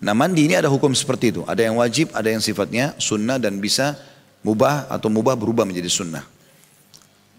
Nah 0.01 0.13
mandi 0.13 0.46
ini 0.46 0.58
ada 0.58 0.68
hukum 0.68 0.92
seperti 0.92 1.32
itu. 1.34 1.42
Ada 1.48 1.65
yang 1.70 1.77
wajib, 1.80 2.12
ada 2.12 2.27
yang 2.30 2.44
sifatnya 2.44 2.94
sunnah 3.00 3.39
dan 3.39 3.58
bisa 3.62 3.96
mubah 4.46 4.86
atau 4.92 5.10
mubah 5.10 5.34
berubah 5.34 5.65
menjadi 5.65 5.89
sunnah. 5.89 6.25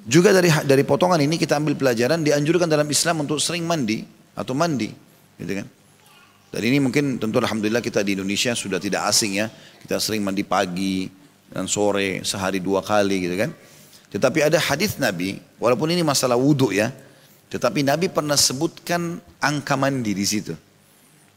Juga 0.07 0.31
dari 0.31 0.51
dari 0.63 0.83
potongan 0.87 1.19
ini 1.19 1.35
kita 1.35 1.59
ambil 1.59 1.75
pelajaran 1.75 2.23
dianjurkan 2.23 2.71
dalam 2.71 2.87
Islam 2.87 3.27
untuk 3.27 3.43
sering 3.43 3.67
mandi 3.67 4.07
atau 4.39 4.55
mandi, 4.55 4.95
gitu 5.39 5.53
kan? 5.63 5.67
Dan 6.57 6.73
ini 6.73 6.81
mungkin 6.81 7.21
tentu 7.21 7.37
alhamdulillah 7.37 7.85
kita 7.85 8.01
di 8.01 8.17
Indonesia 8.17 8.57
sudah 8.57 8.81
tidak 8.81 9.13
asing 9.13 9.45
ya. 9.45 9.53
Kita 9.85 10.01
sering 10.01 10.25
mandi 10.25 10.41
pagi 10.41 11.05
dan 11.53 11.69
sore 11.69 12.25
sehari 12.25 12.65
dua 12.65 12.81
kali 12.81 13.29
gitu 13.29 13.37
kan. 13.37 13.53
Tetapi 14.09 14.49
ada 14.49 14.57
hadis 14.57 14.97
Nabi, 14.97 15.37
walaupun 15.61 15.93
ini 15.93 16.01
masalah 16.01 16.41
wudhu 16.41 16.73
ya, 16.73 16.97
tetapi 17.53 17.85
Nabi 17.85 18.09
pernah 18.09 18.41
sebutkan 18.41 19.21
angka 19.37 19.77
mandi 19.77 20.17
di 20.17 20.25
situ. 20.25 20.57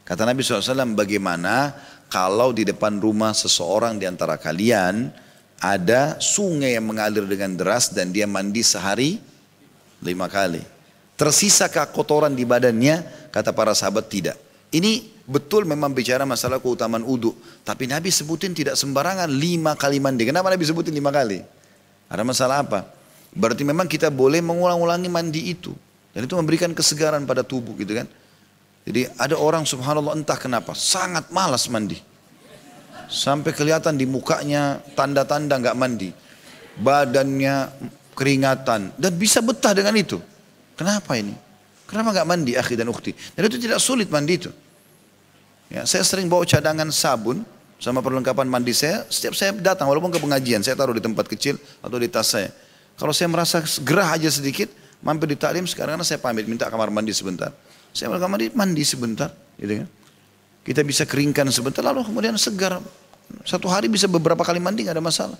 Kata 0.08 0.24
Nabi 0.24 0.40
SAW, 0.40 0.96
bagaimana 0.96 1.76
kalau 2.08 2.56
di 2.56 2.64
depan 2.64 2.96
rumah 2.96 3.36
seseorang 3.36 4.00
di 4.00 4.08
antara 4.08 4.40
kalian 4.40 5.12
ada 5.60 6.16
sungai 6.16 6.80
yang 6.80 6.88
mengalir 6.88 7.28
dengan 7.28 7.52
deras 7.60 7.92
dan 7.92 8.08
dia 8.08 8.24
mandi 8.24 8.64
sehari 8.64 9.20
lima 10.00 10.32
kali. 10.32 10.64
Tersisakah 11.20 11.92
kotoran 11.92 12.32
di 12.32 12.48
badannya? 12.48 13.28
Kata 13.28 13.52
para 13.52 13.76
sahabat 13.76 14.08
tidak. 14.08 14.49
Ini 14.70 15.22
betul 15.26 15.66
memang 15.66 15.90
bicara 15.90 16.22
masalah 16.22 16.62
keutamaan 16.62 17.02
uduk. 17.02 17.34
Tapi 17.66 17.90
Nabi 17.90 18.10
sebutin 18.10 18.54
tidak 18.54 18.78
sembarangan 18.78 19.26
lima 19.26 19.74
kali 19.74 19.98
mandi. 19.98 20.26
Kenapa 20.26 20.50
Nabi 20.50 20.62
sebutin 20.62 20.94
lima 20.94 21.10
kali? 21.10 21.42
Ada 22.10 22.22
masalah 22.22 22.62
apa? 22.62 22.86
Berarti 23.34 23.62
memang 23.62 23.86
kita 23.86 24.10
boleh 24.10 24.42
mengulang-ulangi 24.42 25.10
mandi 25.10 25.50
itu. 25.54 25.74
Dan 26.10 26.26
itu 26.26 26.34
memberikan 26.34 26.74
kesegaran 26.74 27.22
pada 27.26 27.46
tubuh 27.46 27.74
gitu 27.78 27.94
kan. 27.94 28.06
Jadi 28.86 29.06
ada 29.14 29.38
orang 29.38 29.62
subhanallah 29.62 30.18
entah 30.18 30.38
kenapa 30.38 30.74
sangat 30.74 31.30
malas 31.30 31.70
mandi. 31.70 31.98
Sampai 33.10 33.50
kelihatan 33.54 33.98
di 33.98 34.06
mukanya 34.06 34.82
tanda-tanda 34.94 35.58
nggak 35.58 35.78
mandi. 35.78 36.10
Badannya 36.78 37.70
keringatan. 38.14 38.94
Dan 38.94 39.12
bisa 39.18 39.42
betah 39.42 39.74
dengan 39.74 39.94
itu. 39.98 40.18
Kenapa 40.78 41.18
ini? 41.18 41.49
Kenapa 41.90 42.14
nggak 42.14 42.28
mandi 42.30 42.54
akhi 42.54 42.78
dan 42.78 42.86
ukhti? 42.86 43.10
Dan 43.34 43.50
itu 43.50 43.58
tidak 43.58 43.82
sulit 43.82 44.06
mandi 44.14 44.38
itu. 44.38 44.50
Ya, 45.66 45.82
saya 45.82 46.06
sering 46.06 46.30
bawa 46.30 46.46
cadangan 46.46 46.86
sabun 46.94 47.42
sama 47.82 47.98
perlengkapan 47.98 48.46
mandi 48.46 48.70
saya. 48.70 49.02
Setiap 49.10 49.34
saya 49.34 49.50
datang 49.58 49.90
walaupun 49.90 50.14
ke 50.14 50.22
pengajian 50.22 50.62
saya 50.62 50.78
taruh 50.78 50.94
di 50.94 51.02
tempat 51.02 51.26
kecil 51.26 51.58
atau 51.82 51.98
di 51.98 52.06
tas 52.06 52.30
saya. 52.30 52.54
Kalau 52.94 53.10
saya 53.10 53.26
merasa 53.26 53.58
gerah 53.82 54.14
aja 54.14 54.30
sedikit, 54.30 54.70
mampir 55.02 55.34
di 55.34 55.36
taklim 55.40 55.66
sekarang 55.66 55.98
saya 56.06 56.22
pamit 56.22 56.46
minta 56.46 56.70
kamar 56.70 56.94
mandi 56.94 57.10
sebentar. 57.10 57.50
Saya 57.90 58.14
kamar 58.14 58.38
mandi, 58.38 58.46
mandi 58.54 58.84
sebentar, 58.86 59.34
gitu 59.58 59.82
kan. 59.82 59.88
Kita 60.62 60.86
bisa 60.86 61.02
keringkan 61.08 61.50
sebentar 61.50 61.82
lalu 61.82 62.06
kemudian 62.06 62.38
segar. 62.38 62.78
Satu 63.42 63.66
hari 63.66 63.90
bisa 63.90 64.06
beberapa 64.06 64.46
kali 64.46 64.62
mandi 64.62 64.86
nggak 64.86 64.94
ada 64.94 65.02
masalah. 65.02 65.38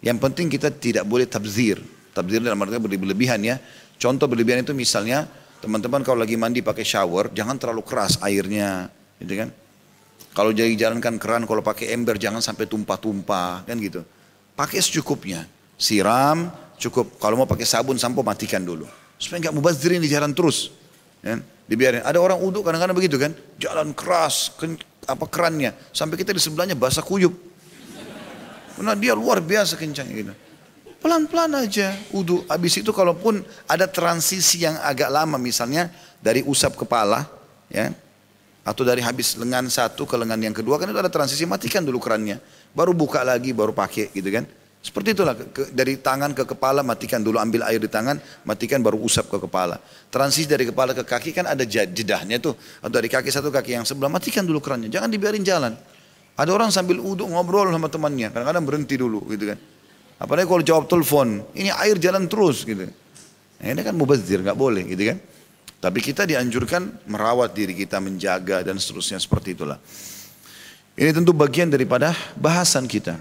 Yang 0.00 0.18
penting 0.24 0.46
kita 0.48 0.72
tidak 0.72 1.04
boleh 1.04 1.28
tabzir. 1.28 1.82
Tabzir 2.16 2.40
dalam 2.40 2.56
artinya 2.64 2.80
berlebihan 2.80 3.44
ya. 3.44 3.60
Contoh 4.00 4.24
berlebihan 4.30 4.64
itu 4.64 4.72
misalnya 4.72 5.26
teman-teman 5.62 6.02
kalau 6.02 6.18
lagi 6.26 6.34
mandi 6.34 6.58
pakai 6.58 6.82
shower 6.82 7.30
jangan 7.30 7.54
terlalu 7.54 7.86
keras 7.86 8.18
airnya, 8.18 8.90
gitu 9.22 9.46
kan? 9.46 9.48
Kalau 10.32 10.50
jadi 10.50 10.72
jalankan 10.74 11.20
keran 11.20 11.46
kalau 11.46 11.62
pakai 11.62 11.94
ember 11.94 12.18
jangan 12.18 12.42
sampai 12.42 12.66
tumpah-tumpah 12.66 13.68
kan 13.68 13.76
gitu. 13.78 14.02
Pakai 14.58 14.80
secukupnya. 14.80 15.44
Siram 15.76 16.48
cukup. 16.80 17.20
Kalau 17.20 17.36
mau 17.36 17.46
pakai 17.46 17.68
sabun 17.68 18.00
sampo 18.00 18.24
matikan 18.24 18.64
dulu. 18.64 18.88
Supaya 19.20 19.48
nggak 19.48 19.54
mubazirin 19.54 20.00
di 20.00 20.08
jalan 20.08 20.32
terus. 20.32 20.72
Ya, 21.20 21.36
dibiarin. 21.68 22.02
Ada 22.02 22.16
orang 22.18 22.40
uduk 22.40 22.64
kadang-kadang 22.64 22.96
begitu 22.96 23.20
kan. 23.20 23.36
Jalan 23.60 23.92
keras, 23.92 24.56
apa 25.04 25.24
kerannya 25.28 25.76
sampai 25.92 26.16
kita 26.16 26.32
di 26.32 26.40
sebelahnya 26.40 26.74
basah 26.80 27.04
kuyup. 27.04 27.36
Karena 28.72 28.96
dia 28.96 29.12
luar 29.12 29.44
biasa 29.44 29.76
kencang 29.76 30.08
gitu. 30.16 30.32
Pelan-pelan 31.02 31.66
aja 31.66 31.98
wudhu. 32.14 32.46
Habis 32.46 32.78
itu 32.78 32.94
kalaupun 32.94 33.42
ada 33.66 33.90
transisi 33.90 34.62
yang 34.62 34.78
agak 34.78 35.10
lama 35.10 35.34
misalnya 35.34 35.90
dari 36.22 36.46
usap 36.46 36.78
kepala 36.78 37.26
ya 37.66 37.90
atau 38.62 38.86
dari 38.86 39.02
habis 39.02 39.34
lengan 39.34 39.66
satu 39.66 40.06
ke 40.06 40.14
lengan 40.14 40.38
yang 40.38 40.54
kedua 40.54 40.78
kan 40.78 40.86
itu 40.86 40.94
ada 41.02 41.10
transisi 41.10 41.42
matikan 41.42 41.82
dulu 41.82 41.98
kerannya. 41.98 42.38
Baru 42.70 42.94
buka 42.94 43.26
lagi 43.26 43.50
baru 43.50 43.74
pakai 43.74 44.14
gitu 44.14 44.30
kan. 44.30 44.46
Seperti 44.82 45.14
itulah 45.14 45.34
ke, 45.38 45.70
dari 45.70 45.98
tangan 45.98 46.34
ke 46.34 46.42
kepala 46.42 46.82
matikan 46.82 47.22
dulu 47.22 47.38
ambil 47.38 47.66
air 47.70 47.78
di 47.78 47.86
tangan 47.86 48.18
matikan 48.46 48.78
baru 48.78 48.98
usap 48.98 49.26
ke 49.26 49.42
kepala. 49.42 49.82
Transisi 50.10 50.46
dari 50.46 50.66
kepala 50.66 50.94
ke 50.94 51.02
kaki 51.02 51.34
kan 51.34 51.50
ada 51.50 51.66
jedahnya 51.66 52.38
tuh. 52.38 52.54
Atau 52.82 52.94
dari 52.94 53.10
kaki 53.10 53.30
satu 53.30 53.50
kaki 53.50 53.78
yang 53.78 53.86
sebelah 53.86 54.10
matikan 54.10 54.42
dulu 54.42 54.58
kerannya. 54.58 54.90
Jangan 54.90 55.10
dibiarin 55.10 55.42
jalan. 55.42 55.74
Ada 56.34 56.50
orang 56.50 56.70
sambil 56.74 56.98
uduk 56.98 57.30
ngobrol 57.30 57.70
sama 57.70 57.86
temannya. 57.90 58.34
Kadang-kadang 58.34 58.64
berhenti 58.66 58.94
dulu 58.98 59.22
gitu 59.30 59.54
kan. 59.54 59.58
Apalagi 60.18 60.46
kalau 60.48 60.64
jawab 60.64 60.84
telepon. 60.90 61.44
Ini 61.54 61.70
air 61.72 61.96
jalan 62.00 62.26
terus 62.26 62.66
gitu. 62.66 62.88
Nah, 63.62 63.66
ini 63.70 63.80
kan 63.80 63.94
mubazir 63.94 64.42
nggak 64.42 64.58
boleh 64.58 64.82
gitu 64.90 65.14
kan. 65.14 65.18
Tapi 65.82 65.98
kita 65.98 66.22
dianjurkan 66.22 67.10
merawat 67.10 67.58
diri 67.58 67.74
kita, 67.74 67.98
menjaga 67.98 68.62
dan 68.62 68.78
seterusnya 68.78 69.18
seperti 69.18 69.58
itulah. 69.58 69.82
Ini 70.94 71.10
tentu 71.10 71.34
bagian 71.34 71.72
daripada 71.72 72.14
bahasan 72.38 72.86
kita. 72.86 73.18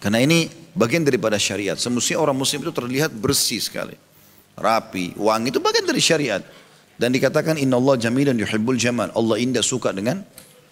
Karena 0.00 0.18
ini 0.18 0.50
bagian 0.74 1.06
daripada 1.06 1.38
syariat. 1.38 1.78
Semestinya 1.78 2.24
orang 2.24 2.34
muslim 2.34 2.64
itu 2.64 2.72
terlihat 2.74 3.14
bersih 3.14 3.60
sekali. 3.62 3.94
Rapi, 4.58 5.14
wangi 5.14 5.54
itu 5.54 5.60
bagian 5.62 5.86
dari 5.86 6.02
syariat. 6.02 6.42
Dan 7.00 7.14
dikatakan 7.14 7.56
inna 7.60 7.78
Allah 7.78 8.00
jamilan 8.00 8.34
yuhibbul 8.34 8.80
jamal. 8.80 9.12
Allah 9.14 9.36
indah 9.38 9.62
suka 9.62 9.92
dengan 9.94 10.24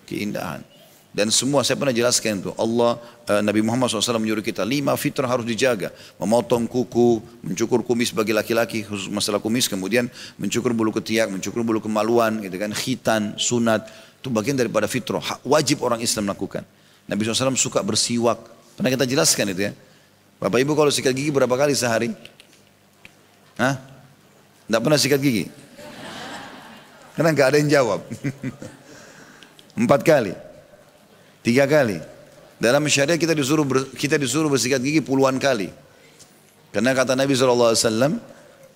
keindahan. 0.09 0.78
Dan 1.09 1.33
semua 1.33 1.65
saya 1.65 1.81
pernah 1.81 1.91
jelaskan 1.91 2.39
itu. 2.45 2.53
Allah 2.55 3.01
eh, 3.27 3.41
Nabi 3.41 3.65
Muhammad 3.65 3.89
SAW 3.89 4.21
menyuruh 4.21 4.45
kita 4.45 4.61
lima 4.63 4.93
fitrah 4.95 5.27
harus 5.27 5.49
dijaga. 5.49 5.89
Memotong 6.21 6.69
kuku, 6.69 7.25
mencukur 7.41 7.81
kumis 7.81 8.13
bagi 8.13 8.37
laki-laki 8.37 8.85
khusus 8.85 9.09
masalah 9.09 9.41
kumis, 9.41 9.67
kemudian 9.67 10.07
mencukur 10.37 10.77
bulu 10.77 10.93
ketiak, 10.93 11.33
mencukur 11.33 11.65
bulu 11.65 11.81
kemaluan, 11.81 12.45
gitu 12.45 12.61
kan, 12.61 12.71
khitan, 12.77 13.23
sunat. 13.41 13.89
Itu 14.21 14.29
bagian 14.29 14.61
daripada 14.61 14.85
fitrah. 14.85 15.41
Wajib 15.43 15.81
orang 15.81 16.05
Islam 16.05 16.29
lakukan. 16.29 16.63
Nabi 17.09 17.25
SAW 17.25 17.57
suka 17.57 17.81
bersiwak. 17.81 18.37
Pernah 18.77 18.93
kita 18.93 19.09
jelaskan 19.09 19.57
itu 19.57 19.63
ya. 19.69 19.73
Bapak 20.39 20.63
Ibu 20.63 20.77
kalau 20.79 20.93
sikat 20.93 21.17
gigi 21.17 21.35
berapa 21.35 21.51
kali 21.51 21.75
sehari? 21.75 22.15
Hah? 23.59 23.75
Tidak 24.69 24.81
pernah 24.85 25.01
sikat 25.01 25.19
gigi? 25.19 25.51
Karena 27.19 27.35
nggak 27.35 27.49
ada 27.51 27.57
yang 27.59 27.71
jawab. 27.73 28.07
Empat 29.83 30.07
kali. 30.07 30.48
Tiga 31.43 31.65
kali. 31.65 32.03
Dalam 32.59 32.83
syariat 32.91 33.19
kita 33.19 33.33
disuruh 33.33 33.63
ber, 33.63 33.87
kita 33.95 34.19
disuruh 34.19 34.51
bersikat 34.51 34.83
gigi 34.83 34.99
puluhan 34.99 35.39
kali. 35.39 35.71
Karena 36.75 36.93
kata 36.93 37.15
Nabi 37.15 37.33
SAW, 37.33 38.19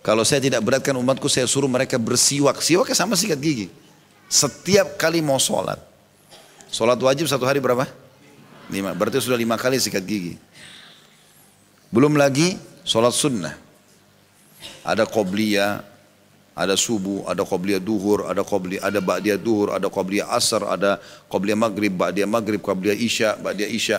kalau 0.02 0.22
saya 0.22 0.42
tidak 0.42 0.62
beratkan 0.66 0.94
umatku, 0.96 1.26
saya 1.26 1.46
suruh 1.46 1.68
mereka 1.68 1.98
bersiwak. 1.98 2.62
Siwaknya 2.62 2.96
sama 2.96 3.18
sikat 3.18 3.38
gigi. 3.38 3.66
Setiap 4.30 4.96
kali 4.96 5.20
mau 5.20 5.36
sholat. 5.36 5.78
Sholat 6.72 6.96
wajib 6.96 7.28
satu 7.28 7.44
hari 7.44 7.60
berapa? 7.60 7.84
Lima. 8.72 8.96
Berarti 8.96 9.20
sudah 9.20 9.36
lima 9.36 9.60
kali 9.60 9.76
sikat 9.76 10.02
gigi. 10.02 10.40
Belum 11.92 12.16
lagi 12.16 12.56
sholat 12.82 13.12
sunnah. 13.12 13.54
Ada 14.82 15.04
qobliyah, 15.04 15.84
ada 16.52 16.76
subuh, 16.76 17.24
ada 17.24 17.42
qobliyah 17.44 17.80
duhur, 17.80 18.28
ada 18.28 18.44
qobliyah, 18.44 18.84
ada 18.84 19.00
ba'diyah 19.00 19.40
duhur, 19.40 19.72
ada 19.72 19.88
qobliyah 19.88 20.28
asar, 20.36 20.68
ada 20.68 21.00
qobliyah 21.32 21.56
maghrib, 21.56 21.92
ba'diyah 21.96 22.28
maghrib, 22.28 22.60
qobliyah 22.60 22.96
isya, 22.96 23.40
ba'diyah 23.40 23.70
isya. 23.72 23.98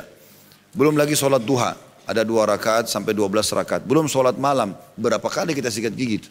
Belum 0.74 0.94
lagi 0.94 1.18
sholat 1.18 1.42
duha, 1.42 1.74
ada 2.06 2.22
dua 2.22 2.46
rakaat 2.46 2.90
sampai 2.90 3.18
dua 3.18 3.26
belas 3.26 3.50
rakaat. 3.50 3.82
Belum 3.86 4.06
sholat 4.06 4.38
malam, 4.38 4.78
berapa 4.94 5.26
kali 5.26 5.58
kita 5.58 5.74
sikat 5.74 5.94
gigi? 5.98 6.30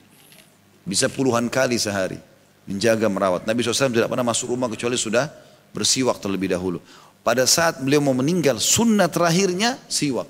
Bisa 0.86 1.10
puluhan 1.10 1.46
kali 1.50 1.78
sehari. 1.78 2.18
Menjaga 2.62 3.10
merawat. 3.10 3.42
Nabi 3.42 3.66
SAW 3.66 3.90
tidak 3.90 4.06
pernah 4.06 4.22
masuk 4.22 4.54
rumah 4.54 4.70
kecuali 4.70 4.94
sudah 4.94 5.26
bersiwak 5.74 6.22
terlebih 6.22 6.54
dahulu. 6.54 6.78
Pada 7.26 7.46
saat 7.46 7.82
beliau 7.82 8.02
mau 8.02 8.14
meninggal, 8.14 8.62
sunnah 8.62 9.10
terakhirnya 9.10 9.78
siwak. 9.90 10.26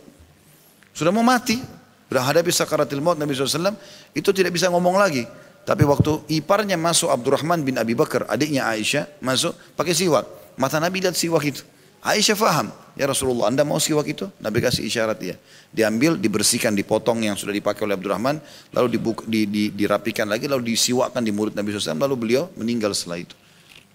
Sudah 0.93 1.13
mau 1.13 1.25
mati, 1.25 1.61
berhadapi 2.09 2.53
sakaratil 2.53 3.01
maut 3.01 3.17
Nabi 3.17 3.33
SAW, 3.33 3.77
itu 4.13 4.29
tidak 4.33 4.53
bisa 4.53 4.69
ngomong 4.69 5.01
lagi. 5.01 5.25
Tapi 5.62 5.87
waktu 5.87 6.26
iparnya 6.42 6.75
masuk 6.75 7.14
Abdurrahman 7.14 7.62
bin 7.62 7.78
Abi 7.78 7.95
Bakar, 7.95 8.26
adiknya 8.26 8.66
Aisyah, 8.66 9.07
masuk 9.23 9.54
pakai 9.78 9.95
siwak. 9.95 10.26
Mata 10.59 10.83
Nabi 10.83 10.99
lihat 10.99 11.14
siwak 11.14 11.47
itu. 11.47 11.62
Aisyah 12.02 12.35
faham, 12.35 12.75
ya 12.99 13.07
Rasulullah 13.07 13.47
anda 13.47 13.62
mau 13.62 13.78
siwak 13.78 14.11
itu? 14.11 14.26
Nabi 14.42 14.59
kasih 14.59 14.83
isyarat 14.83 15.23
dia. 15.23 15.38
Diambil, 15.71 16.19
dibersihkan, 16.19 16.75
dipotong 16.75 17.23
yang 17.23 17.38
sudah 17.38 17.54
dipakai 17.54 17.87
oleh 17.87 17.95
Abdurrahman, 17.95 18.42
lalu 18.75 18.99
dibuka, 18.99 19.23
di, 19.23 19.47
di, 19.47 19.71
dirapikan 19.71 20.26
lagi, 20.26 20.50
lalu 20.50 20.75
disiwakkan 20.75 21.23
di 21.23 21.31
mulut 21.31 21.54
Nabi 21.54 21.71
SAW, 21.71 21.95
lalu 21.95 22.16
beliau 22.19 22.50
meninggal 22.59 22.90
setelah 22.90 23.23
itu. 23.23 23.38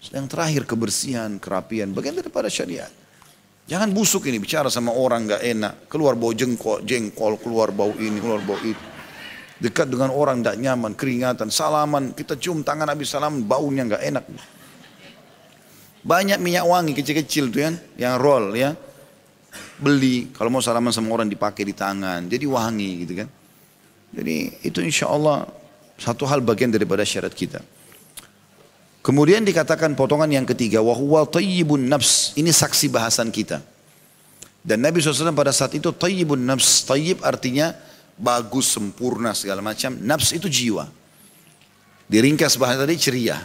Yang 0.08 0.26
terakhir 0.32 0.62
kebersihan, 0.64 1.36
kerapian, 1.36 1.92
bagian 1.92 2.16
daripada 2.16 2.48
syariat. 2.48 2.88
Jangan 3.68 3.92
busuk 3.92 4.24
ini 4.24 4.40
bicara 4.40 4.72
sama 4.72 4.96
orang 4.96 5.28
nggak 5.28 5.42
enak, 5.44 5.72
keluar 5.92 6.16
bau 6.16 6.32
jengkol, 6.32 6.80
jengkol, 6.88 7.36
keluar 7.36 7.76
bau 7.76 7.92
ini, 8.00 8.16
keluar 8.16 8.40
bau 8.40 8.56
itu 8.64 8.97
dekat 9.58 9.90
dengan 9.90 10.14
orang 10.14 10.40
tidak 10.40 10.56
nyaman, 10.62 10.92
keringatan, 10.94 11.50
salaman, 11.50 12.14
kita 12.14 12.38
cium 12.38 12.62
tangan 12.62 12.86
habis 12.86 13.10
salam, 13.10 13.42
baunya 13.42 13.86
nggak 13.86 14.02
enak. 14.02 14.24
Banyak 16.06 16.38
minyak 16.38 16.64
wangi 16.64 16.94
kecil-kecil 16.94 17.50
tuh 17.50 17.60
ya, 17.66 17.70
yang 17.98 18.14
roll 18.22 18.54
ya. 18.54 18.72
Beli, 19.78 20.30
kalau 20.34 20.50
mau 20.50 20.62
salaman 20.62 20.94
sama 20.94 21.10
orang 21.14 21.26
dipakai 21.26 21.66
di 21.66 21.74
tangan, 21.74 22.26
jadi 22.30 22.46
wangi 22.46 22.90
gitu 23.06 23.12
kan. 23.22 23.28
Jadi 24.14 24.64
itu 24.64 24.78
insya 24.80 25.10
Allah 25.10 25.44
satu 25.98 26.24
hal 26.24 26.40
bagian 26.40 26.70
daripada 26.70 27.02
syarat 27.02 27.34
kita. 27.34 27.60
Kemudian 29.02 29.42
dikatakan 29.42 29.94
potongan 29.98 30.30
yang 30.30 30.46
ketiga, 30.46 30.78
wahwa 30.84 31.26
tayyibun 31.26 31.90
nafs. 31.90 32.36
Ini 32.38 32.50
saksi 32.50 32.92
bahasan 32.92 33.32
kita. 33.32 33.62
Dan 34.62 34.84
Nabi 34.84 35.00
SAW 35.00 35.32
pada 35.32 35.54
saat 35.54 35.72
itu 35.74 35.90
tayyibun 35.94 36.44
nafs. 36.44 36.84
Tayyib 36.84 37.24
artinya 37.24 37.72
bagus, 38.18 38.68
sempurna 38.74 39.32
segala 39.32 39.62
macam. 39.62 39.94
Nafs 40.02 40.34
itu 40.34 40.50
jiwa. 40.50 40.90
Diringkas 42.10 42.58
bahasa 42.58 42.82
tadi 42.82 42.98
ceria. 42.98 43.38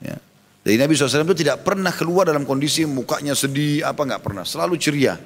Ya. 0.00 0.16
Jadi 0.64 0.76
Nabi 0.76 0.92
SAW 0.96 1.28
itu 1.28 1.44
tidak 1.44 1.62
pernah 1.62 1.92
keluar 1.92 2.28
dalam 2.28 2.48
kondisi 2.48 2.88
mukanya 2.88 3.36
sedih, 3.36 3.84
apa 3.84 4.02
nggak 4.02 4.22
pernah. 4.24 4.42
Selalu 4.42 4.80
ceria. 4.80 5.20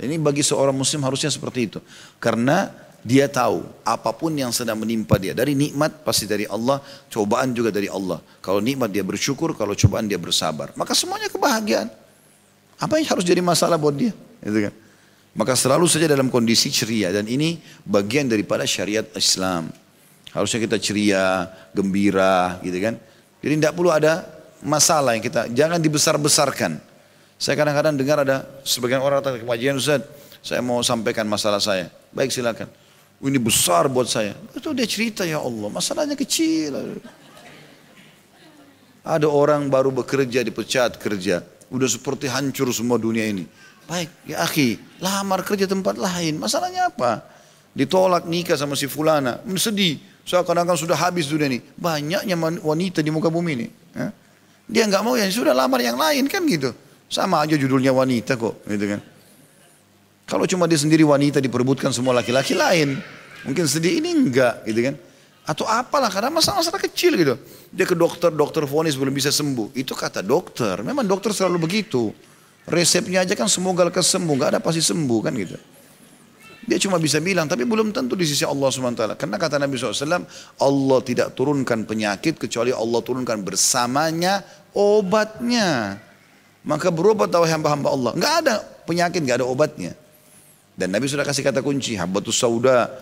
Ini 0.00 0.16
bagi 0.16 0.40
seorang 0.40 0.72
muslim 0.72 1.04
harusnya 1.04 1.28
seperti 1.28 1.60
itu. 1.68 1.78
Karena 2.16 2.72
dia 3.00 3.28
tahu 3.28 3.64
apa 3.84 4.12
pun 4.12 4.32
yang 4.32 4.52
sedang 4.52 4.80
menimpa 4.80 5.16
dia. 5.16 5.32
Dari 5.32 5.56
nikmat 5.56 6.04
pasti 6.04 6.28
dari 6.28 6.44
Allah, 6.48 6.80
cobaan 7.08 7.52
juga 7.52 7.72
dari 7.72 7.88
Allah. 7.88 8.20
Kalau 8.40 8.60
nikmat 8.60 8.92
dia 8.92 9.04
bersyukur, 9.04 9.56
kalau 9.56 9.72
cobaan 9.72 10.08
dia 10.08 10.20
bersabar. 10.20 10.72
Maka 10.76 10.92
semuanya 10.96 11.28
kebahagiaan. 11.32 11.88
Apa 12.80 12.96
yang 12.96 13.08
harus 13.12 13.24
jadi 13.24 13.44
masalah 13.44 13.76
buat 13.76 13.92
dia? 13.92 14.12
Gitu 14.40 14.68
kan? 14.68 14.74
Maka 15.30 15.54
selalu 15.54 15.86
saja 15.86 16.10
dalam 16.10 16.26
kondisi 16.26 16.74
ceria 16.74 17.14
dan 17.14 17.30
ini 17.30 17.62
bagian 17.86 18.26
daripada 18.26 18.66
syariat 18.66 19.06
Islam. 19.14 19.70
Harusnya 20.34 20.62
kita 20.62 20.76
ceria, 20.78 21.46
gembira 21.70 22.58
gitu 22.66 22.78
kan. 22.82 22.94
Jadi 23.40 23.52
tidak 23.62 23.74
perlu 23.78 23.90
ada 23.94 24.26
masalah 24.62 25.14
yang 25.16 25.24
kita, 25.24 25.48
jangan 25.50 25.78
dibesar-besarkan. 25.80 26.82
Saya 27.40 27.56
kadang-kadang 27.56 27.96
dengar 27.96 28.20
ada 28.20 28.44
sebagian 28.66 29.00
orang 29.00 29.24
datang 29.24 29.40
ke 29.40 29.46
kajian 29.48 29.80
Ustaz, 29.80 30.04
saya 30.44 30.60
mau 30.60 30.84
sampaikan 30.84 31.24
masalah 31.24 31.56
saya. 31.56 31.88
Baik 32.12 32.34
silakan. 32.34 32.68
Oh, 33.20 33.28
ini 33.28 33.40
besar 33.40 33.88
buat 33.88 34.08
saya. 34.08 34.36
Itu 34.52 34.72
dia 34.76 34.84
cerita 34.84 35.24
ya 35.24 35.40
Allah, 35.40 35.68
masalahnya 35.72 36.16
kecil. 36.16 37.00
Ada 39.00 39.24
orang 39.24 39.72
baru 39.72 39.88
bekerja 39.88 40.44
dipecat 40.44 41.00
kerja, 41.00 41.40
udah 41.72 41.88
seperti 41.88 42.28
hancur 42.28 42.68
semua 42.76 43.00
dunia 43.00 43.24
ini. 43.24 43.48
Baik, 43.90 44.06
ya 44.22 44.46
akhi, 44.46 44.78
lamar 45.02 45.42
kerja 45.42 45.66
tempat 45.66 45.98
lain. 45.98 46.38
Masalahnya 46.38 46.94
apa? 46.94 47.26
Ditolak 47.74 48.22
nikah 48.30 48.54
sama 48.54 48.78
si 48.78 48.86
fulana. 48.86 49.42
Sedih. 49.58 49.98
Seakan-akan 50.22 50.78
sudah 50.78 50.94
habis 50.94 51.26
dunia 51.26 51.50
ini. 51.50 51.58
Banyaknya 51.74 52.38
wanita 52.62 53.02
di 53.02 53.10
muka 53.10 53.26
bumi 53.26 53.50
ini. 53.58 53.66
Ya. 53.98 54.14
Dia 54.70 54.86
nggak 54.86 55.02
mau 55.02 55.18
ya 55.18 55.26
sudah 55.26 55.50
lamar 55.50 55.82
yang 55.82 55.98
lain 55.98 56.30
kan 56.30 56.46
gitu. 56.46 56.70
Sama 57.10 57.42
aja 57.42 57.58
judulnya 57.58 57.90
wanita 57.90 58.38
kok, 58.38 58.62
gitu 58.70 58.86
kan. 58.94 59.02
Kalau 60.30 60.46
cuma 60.46 60.70
dia 60.70 60.78
sendiri 60.78 61.02
wanita 61.02 61.42
diperebutkan 61.42 61.90
semua 61.90 62.14
laki-laki 62.14 62.54
lain, 62.54 63.02
mungkin 63.42 63.66
sedih 63.66 63.98
ini 63.98 64.14
enggak, 64.14 64.62
gitu 64.70 64.86
kan. 64.86 64.94
Atau 65.42 65.66
apalah 65.66 66.06
karena 66.06 66.30
masalah-masalah 66.30 66.78
kecil 66.78 67.18
gitu. 67.18 67.34
Dia 67.74 67.82
ke 67.82 67.98
dokter, 67.98 68.30
dokter 68.30 68.62
vonis 68.62 68.94
belum 68.94 69.10
bisa 69.10 69.34
sembuh. 69.34 69.74
Itu 69.74 69.98
kata 69.98 70.22
dokter. 70.22 70.78
Memang 70.86 71.02
dokter 71.02 71.34
selalu 71.34 71.66
begitu. 71.66 72.14
Resepnya 72.68 73.24
aja 73.24 73.32
kan 73.32 73.48
semoga 73.48 73.88
lekas 73.88 74.12
sembuh, 74.12 74.34
nggak 74.36 74.50
ada 74.56 74.60
pasti 74.60 74.84
sembuh 74.84 75.20
kan 75.24 75.32
gitu. 75.36 75.56
Dia 76.68 76.76
cuma 76.76 77.00
bisa 77.00 77.18
bilang, 77.18 77.48
tapi 77.48 77.64
belum 77.64 77.90
tentu 77.90 78.14
di 78.14 78.28
sisi 78.28 78.44
Allah 78.46 78.68
SWT. 78.68 79.16
Karena 79.16 79.36
kata 79.40 79.56
Nabi 79.58 79.74
SAW, 79.80 80.22
Allah 80.60 80.98
tidak 81.02 81.32
turunkan 81.34 81.88
penyakit 81.88 82.36
kecuali 82.36 82.70
Allah 82.70 83.00
turunkan 83.00 83.42
bersamanya 83.42 84.44
obatnya. 84.76 85.98
Maka 86.62 86.92
berobat 86.92 87.32
tahu 87.32 87.48
hamba-hamba 87.48 87.88
Allah. 87.90 88.12
Nggak 88.14 88.34
ada 88.44 88.56
penyakit, 88.86 89.18
nggak 89.24 89.40
ada 89.40 89.46
obatnya. 89.48 89.96
Dan 90.76 90.92
Nabi 90.94 91.08
sudah 91.08 91.24
kasih 91.24 91.42
kata 91.42 91.64
kunci, 91.64 91.96
habbatus 91.96 92.38
sauda, 92.38 92.92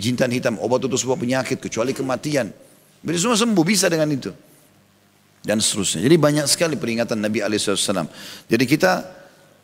jintan 0.00 0.30
hitam, 0.32 0.54
obat 0.62 0.86
itu 0.86 0.96
sebuah 0.96 1.18
penyakit 1.20 1.58
kecuali 1.58 1.90
kematian. 1.90 2.48
Jadi 3.02 3.18
semua 3.18 3.36
sembuh 3.36 3.64
bisa 3.66 3.90
dengan 3.92 4.08
itu 4.08 4.30
dan 5.46 5.62
seterusnya. 5.62 6.02
Jadi 6.02 6.16
banyak 6.18 6.46
sekali 6.50 6.74
peringatan 6.74 7.22
Nabi 7.22 7.38
Alaihissalam. 7.38 8.10
Jadi 8.50 8.64
kita 8.66 9.06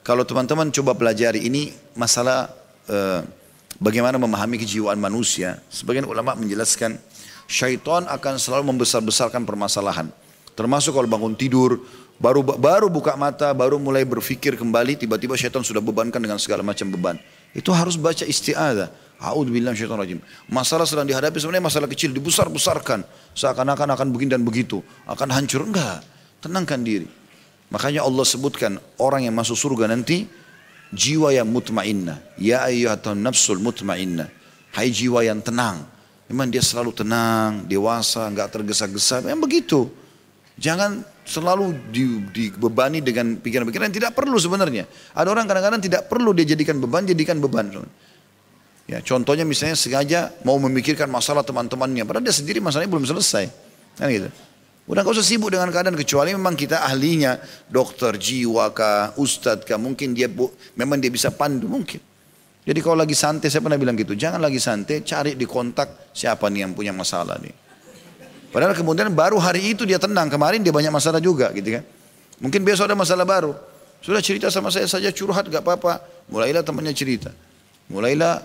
kalau 0.07 0.23
teman-teman 0.23 0.71
coba 0.71 0.95
pelajari 0.95 1.43
ini 1.43 1.75
masalah 1.99 2.47
eh, 2.87 3.27
bagaimana 3.83 4.15
memahami 4.23 4.63
kejiwaan 4.63 5.03
manusia. 5.03 5.59
Sebagian 5.67 6.07
ulama 6.07 6.39
menjelaskan 6.39 7.03
syaitan 7.51 8.07
akan 8.07 8.39
selalu 8.39 8.71
membesar-besarkan 8.71 9.43
permasalahan. 9.43 10.07
Termasuk 10.55 10.95
kalau 10.95 11.11
bangun 11.11 11.35
tidur, 11.35 11.83
baru 12.23 12.47
baru 12.47 12.87
buka 12.87 13.19
mata, 13.19 13.51
baru 13.51 13.83
mulai 13.83 14.07
berpikir 14.07 14.55
kembali, 14.55 14.95
tiba-tiba 14.95 15.35
syaitan 15.35 15.67
sudah 15.67 15.83
bebankan 15.83 16.23
dengan 16.23 16.39
segala 16.39 16.63
macam 16.63 16.87
beban. 16.95 17.19
Itu 17.53 17.73
harus 17.73 18.01
baca 18.01 18.25
isti'adah. 18.25 18.89
A'udzubillah 19.23 19.77
syaitan 19.77 20.01
rajim. 20.01 20.19
Masalah 20.51 20.83
sedang 20.83 21.07
dihadapi 21.07 21.39
sebenarnya 21.39 21.63
masalah 21.63 21.87
kecil 21.87 22.11
dibesar-besarkan. 22.11 23.07
Seakan-akan 23.39 23.95
akan 23.95 24.09
begini 24.11 24.35
dan 24.35 24.43
begitu. 24.43 24.83
Akan 25.07 25.31
hancur. 25.31 25.63
Enggak. 25.63 26.03
Tenangkan 26.43 26.83
diri. 26.83 27.07
Makanya 27.71 28.03
Allah 28.03 28.27
sebutkan 28.27 28.83
orang 28.99 29.25
yang 29.25 29.33
masuk 29.39 29.55
surga 29.55 29.87
nanti 29.89 30.27
jiwa 30.91 31.31
yang 31.31 31.47
mutmainnah. 31.49 32.19
Ya 32.37 32.67
ayyuhatan 32.67 33.23
nafsul 33.23 33.63
mutmainnah. 33.63 34.27
Hai 34.75 34.91
jiwa 34.91 35.23
yang 35.23 35.39
tenang. 35.39 35.87
Memang 36.27 36.49
dia 36.51 36.65
selalu 36.65 36.91
tenang, 36.97 37.69
dewasa, 37.69 38.27
enggak 38.27 38.51
tergesa-gesa. 38.53 39.23
Memang 39.23 39.47
begitu. 39.47 39.87
Jangan 40.59 41.05
selalu 41.23 41.75
dibebani 42.35 42.99
dengan 42.99 43.39
pikiran-pikiran 43.39 43.91
yang 43.91 43.97
tidak 43.97 44.13
perlu 44.19 44.35
sebenarnya. 44.39 44.91
Ada 45.15 45.29
orang 45.31 45.47
kadang-kadang 45.47 45.81
tidak 45.83 46.11
perlu 46.11 46.35
dia 46.35 46.47
jadikan 46.47 46.83
beban, 46.83 47.07
jadikan 47.07 47.39
beban. 47.39 47.71
Ya, 48.91 48.99
contohnya 49.01 49.47
misalnya 49.47 49.79
sengaja 49.79 50.35
mau 50.43 50.59
memikirkan 50.59 51.07
masalah 51.07 51.47
teman-temannya, 51.47 52.03
padahal 52.03 52.27
dia 52.27 52.35
sendiri 52.35 52.59
masalahnya 52.59 52.91
belum 52.91 53.07
selesai. 53.07 53.47
Kan 53.97 54.11
gitu. 54.11 54.29
Udah 54.91 55.07
gak 55.07 55.15
usah 55.15 55.23
sibuk 55.23 55.55
dengan 55.55 55.71
keadaan 55.71 55.95
kecuali 55.95 56.35
memang 56.35 56.59
kita 56.59 56.83
ahlinya 56.83 57.39
dokter 57.71 58.19
jiwa 58.19 58.75
kah, 58.75 59.15
ustadz 59.15 59.63
kah, 59.63 59.79
mungkin 59.79 60.11
dia 60.11 60.27
bu, 60.27 60.51
memang 60.75 60.99
dia 60.99 61.07
bisa 61.07 61.31
pandu 61.31 61.71
mungkin. 61.71 62.03
Jadi 62.63 62.79
kalau 62.83 62.99
lagi 62.99 63.15
santai, 63.15 63.47
saya 63.47 63.63
pernah 63.63 63.79
bilang 63.79 63.95
gitu, 63.95 64.19
jangan 64.19 64.43
lagi 64.43 64.59
santai, 64.59 65.07
cari 65.07 65.39
di 65.39 65.47
kontak 65.47 66.11
siapa 66.11 66.51
nih 66.51 66.67
yang 66.67 66.73
punya 66.75 66.91
masalah 66.91 67.39
nih. 67.39 67.55
Padahal 68.53 68.77
kemudian 68.77 69.09
baru 69.17 69.41
hari 69.41 69.73
itu 69.73 69.89
dia 69.89 69.97
tenang, 69.97 70.29
kemarin 70.29 70.61
dia 70.61 70.71
banyak 70.71 70.93
masalah 70.93 71.19
juga 71.25 71.49
gitu 71.57 71.81
kan. 71.81 71.85
Mungkin 72.37 72.61
besok 72.61 72.93
ada 72.93 72.95
masalah 72.99 73.25
baru. 73.25 73.57
Sudah 74.05 74.21
cerita 74.21 74.53
sama 74.53 74.69
saya 74.69 74.85
saja 74.85 75.09
curhat 75.09 75.49
gak 75.49 75.65
apa-apa. 75.65 76.05
Mulailah 76.29 76.61
temannya 76.61 76.93
cerita. 76.93 77.33
Mulailah 77.89 78.45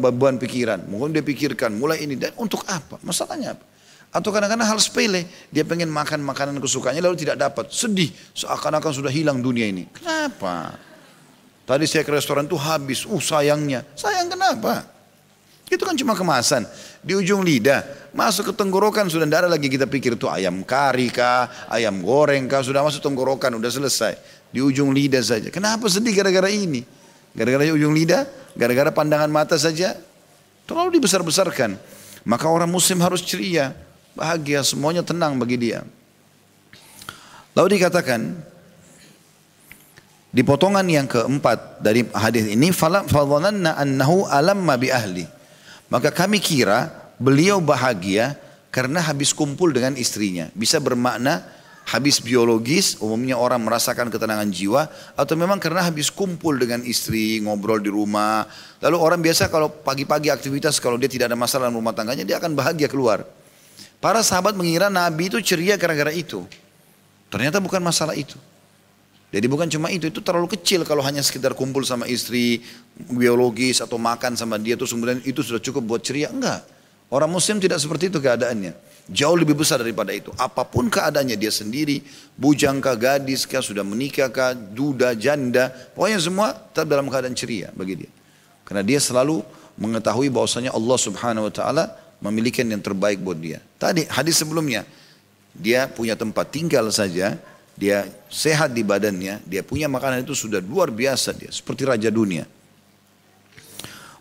beban 0.00 0.40
pikiran. 0.40 0.86
Mungkin 0.88 1.12
dia 1.12 1.20
pikirkan, 1.20 1.76
mulai 1.76 2.06
ini. 2.06 2.16
Dan 2.16 2.32
untuk 2.40 2.64
apa? 2.64 2.96
Masalahnya 3.04 3.58
apa? 3.58 3.64
Atau 4.14 4.30
kadang-kadang 4.30 4.64
hal 4.64 4.78
sepele. 4.78 5.26
Dia 5.50 5.66
pengen 5.66 5.90
makan 5.90 6.22
makanan 6.22 6.62
kesukaannya 6.62 7.02
lalu 7.02 7.26
tidak 7.26 7.36
dapat. 7.42 7.74
Sedih. 7.74 8.14
Seakan-akan 8.38 8.92
sudah 8.94 9.10
hilang 9.10 9.42
dunia 9.42 9.66
ini. 9.66 9.90
Kenapa? 9.90 10.78
Tadi 11.66 11.84
saya 11.90 12.06
ke 12.06 12.14
restoran 12.14 12.46
tuh 12.46 12.62
habis. 12.62 13.02
Uh 13.02 13.18
sayangnya. 13.18 13.82
Sayang 13.98 14.30
kenapa? 14.30 14.93
Itu 15.69 15.85
kan 15.85 15.93
cuma 15.93 16.17
kemasan. 16.17 16.65
Di 17.05 17.13
ujung 17.13 17.45
lidah, 17.45 17.85
masuk 18.11 18.51
ke 18.51 18.53
tenggorokan 18.57 19.05
sudah 19.05 19.29
tidak 19.29 19.45
ada 19.45 19.49
lagi 19.53 19.69
kita 19.69 19.85
pikir 19.85 20.17
itu 20.17 20.25
ayam 20.25 20.65
kari 20.65 21.13
kah, 21.13 21.69
ayam 21.69 22.01
goreng 22.01 22.49
kah, 22.49 22.65
sudah 22.65 22.81
masuk 22.81 23.05
tenggorokan, 23.05 23.53
sudah 23.53 23.71
selesai. 23.71 24.13
Di 24.49 24.65
ujung 24.65 24.89
lidah 24.89 25.21
saja. 25.21 25.53
Kenapa 25.53 25.85
sedih 25.85 26.11
gara-gara 26.17 26.49
ini? 26.49 26.81
Gara-gara 27.37 27.69
ujung 27.69 27.93
lidah, 27.93 28.25
gara-gara 28.57 28.89
pandangan 28.89 29.29
mata 29.29 29.55
saja, 29.61 29.93
terlalu 30.65 30.97
dibesar-besarkan. 30.97 31.77
Maka 32.25 32.49
orang 32.49 32.67
muslim 32.67 32.97
harus 33.05 33.21
ceria, 33.21 33.77
bahagia, 34.17 34.65
semuanya 34.65 35.05
tenang 35.05 35.37
bagi 35.37 35.55
dia. 35.55 35.85
Lalu 37.53 37.77
dikatakan, 37.77 38.41
di 40.33 40.41
potongan 40.41 40.85
yang 40.89 41.05
keempat 41.05 41.77
dari 41.77 42.09
hadis 42.09 42.49
ini, 42.49 42.73
فَظَنَنَّ 42.73 43.65
أَنَّهُ 43.69 44.09
أَلَمَّ 44.33 44.65
بِأَهْلِ 44.65 45.32
maka 45.94 46.10
kami 46.10 46.42
kira 46.42 46.90
beliau 47.22 47.62
bahagia 47.62 48.34
karena 48.74 48.98
habis 48.98 49.30
kumpul 49.30 49.70
dengan 49.70 49.94
istrinya. 49.94 50.50
Bisa 50.50 50.82
bermakna 50.82 51.46
habis 51.86 52.18
biologis, 52.18 52.98
umumnya 52.98 53.38
orang 53.38 53.62
merasakan 53.62 54.10
ketenangan 54.10 54.50
jiwa, 54.50 54.90
atau 55.14 55.38
memang 55.38 55.62
karena 55.62 55.86
habis 55.86 56.10
kumpul 56.10 56.58
dengan 56.58 56.82
istri, 56.82 57.38
ngobrol 57.38 57.78
di 57.78 57.94
rumah. 57.94 58.42
Lalu 58.82 58.96
orang 58.98 59.20
biasa 59.22 59.46
kalau 59.46 59.70
pagi-pagi 59.70 60.34
aktivitas, 60.34 60.82
kalau 60.82 60.98
dia 60.98 61.06
tidak 61.06 61.30
ada 61.30 61.38
masalah 61.38 61.70
dalam 61.70 61.78
rumah 61.78 61.94
tangganya, 61.94 62.26
dia 62.26 62.42
akan 62.42 62.58
bahagia 62.58 62.90
keluar. 62.90 63.22
Para 64.02 64.18
sahabat 64.26 64.58
mengira 64.58 64.90
Nabi 64.90 65.30
itu 65.30 65.38
ceria 65.46 65.78
gara-gara 65.78 66.10
itu. 66.10 66.42
Ternyata 67.30 67.62
bukan 67.62 67.78
masalah 67.78 68.18
itu. 68.18 68.34
Jadi 69.34 69.50
bukan 69.50 69.66
cuma 69.66 69.90
itu, 69.90 70.06
itu 70.06 70.22
terlalu 70.22 70.46
kecil 70.54 70.86
kalau 70.86 71.02
hanya 71.02 71.18
sekedar 71.18 71.58
kumpul 71.58 71.82
sama 71.82 72.06
istri, 72.06 72.62
biologis 73.10 73.82
atau 73.82 73.98
makan 73.98 74.38
sama 74.38 74.62
dia 74.62 74.78
terus 74.78 74.94
kemudian 74.94 75.18
itu 75.26 75.42
sudah 75.42 75.58
cukup 75.58 75.82
buat 75.82 76.06
ceria. 76.06 76.30
Enggak. 76.30 76.62
Orang 77.10 77.34
muslim 77.34 77.58
tidak 77.58 77.82
seperti 77.82 78.14
itu 78.14 78.22
keadaannya. 78.22 78.78
Jauh 79.10 79.34
lebih 79.34 79.58
besar 79.58 79.82
daripada 79.82 80.14
itu. 80.14 80.30
Apa 80.38 80.62
pun 80.62 80.86
keadaannya 80.86 81.34
dia 81.34 81.50
sendiri, 81.50 81.98
bujang 82.38 82.78
kah, 82.78 82.94
gadis 82.94 83.42
kah, 83.42 83.58
sudah 83.58 83.82
menikah 83.82 84.30
kah, 84.30 84.54
duda, 84.54 85.18
janda, 85.18 85.68
pokoknya 85.98 86.18
semua 86.22 86.54
tetap 86.54 86.86
dalam 86.94 87.10
keadaan 87.10 87.34
ceria 87.34 87.74
bagi 87.74 88.06
dia. 88.06 88.10
Karena 88.62 88.86
dia 88.86 89.02
selalu 89.02 89.42
mengetahui 89.74 90.30
bahwasanya 90.30 90.70
Allah 90.70 90.98
Subhanahu 90.98 91.50
wa 91.50 91.52
taala 91.52 91.84
memiliki 92.22 92.62
yang 92.62 92.78
terbaik 92.78 93.18
buat 93.18 93.36
dia. 93.36 93.58
Tadi 93.82 94.06
hadis 94.06 94.38
sebelumnya 94.38 94.86
dia 95.52 95.90
punya 95.90 96.14
tempat 96.14 96.54
tinggal 96.54 96.86
saja 96.94 97.34
dia 97.74 98.06
sehat 98.30 98.70
di 98.70 98.86
badannya, 98.86 99.42
dia 99.46 99.62
punya 99.66 99.90
makanan 99.90 100.22
itu 100.22 100.34
sudah 100.34 100.62
luar 100.62 100.94
biasa 100.94 101.34
dia, 101.34 101.50
seperti 101.50 101.82
raja 101.86 102.08
dunia. 102.10 102.46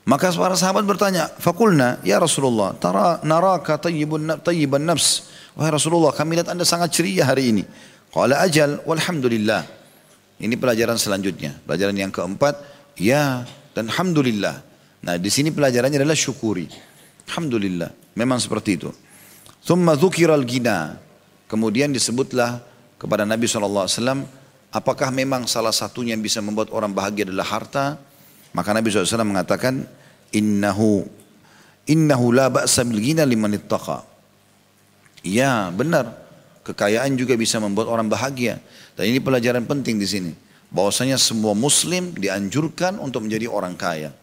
Maka 0.03 0.35
para 0.35 0.57
sahabat 0.59 0.83
bertanya, 0.83 1.31
"Fakulna, 1.39 1.95
ya 2.03 2.19
Rasulullah, 2.19 2.75
tara 2.75 3.23
naraka 3.23 3.79
tayyibun 3.79 4.43
tayyiban 4.43 4.83
nafs." 4.83 5.31
Wahai 5.55 5.71
Rasulullah, 5.71 6.11
kami 6.11 6.41
lihat 6.41 6.51
Anda 6.51 6.67
sangat 6.67 6.91
ceria 6.91 7.23
hari 7.23 7.55
ini. 7.55 7.63
Qala 8.11 8.43
ajal 8.43 8.83
walhamdulillah. 8.83 9.63
Ini 10.43 10.59
pelajaran 10.59 10.99
selanjutnya. 10.99 11.55
Pelajaran 11.63 11.95
yang 11.95 12.11
keempat, 12.11 12.59
ya 12.99 13.47
dan 13.71 13.87
alhamdulillah. 13.87 14.59
Nah, 15.07 15.15
di 15.15 15.29
sini 15.31 15.55
pelajarannya 15.55 16.03
adalah 16.03 16.17
syukuri. 16.17 16.67
Alhamdulillah. 17.31 17.91
Memang 18.19 18.43
seperti 18.43 18.75
itu. 18.75 18.89
Thumma 19.63 19.95
dhukiral 19.95 20.43
gina. 20.43 20.99
Kemudian 21.47 21.95
disebutlah 21.95 22.59
kepada 23.03 23.27
Nabi 23.27 23.43
SAW, 23.43 24.23
apakah 24.71 25.11
memang 25.11 25.43
salah 25.43 25.75
satunya 25.75 26.15
yang 26.15 26.23
bisa 26.23 26.39
membuat 26.39 26.71
orang 26.71 26.95
bahagia 26.95 27.27
adalah 27.27 27.43
harta? 27.43 27.99
Maka 28.55 28.71
Nabi 28.71 28.87
SAW 28.87 29.27
mengatakan, 29.27 29.83
innahu 30.31 31.03
innahu 31.87 32.31
la 32.31 32.47
ba'sa 32.47 32.87
bil 32.87 33.03
ghina 33.03 33.27
liman 33.27 33.55
ittaqa. 33.59 34.03
Ya, 35.23 35.71
benar. 35.71 36.19
Kekayaan 36.63 37.15
juga 37.19 37.35
bisa 37.35 37.59
membuat 37.59 37.91
orang 37.91 38.07
bahagia. 38.07 38.59
Dan 38.95 39.11
ini 39.11 39.19
pelajaran 39.19 39.67
penting 39.67 39.99
di 39.99 40.07
sini. 40.07 40.31
Bahwasanya 40.71 41.19
semua 41.19 41.51
muslim 41.51 42.15
dianjurkan 42.15 42.99
untuk 42.99 43.23
menjadi 43.27 43.51
orang 43.51 43.75
kaya. 43.75 44.15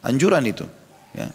Anjuran 0.00 0.44
itu. 0.48 0.64
Ya. 1.12 1.28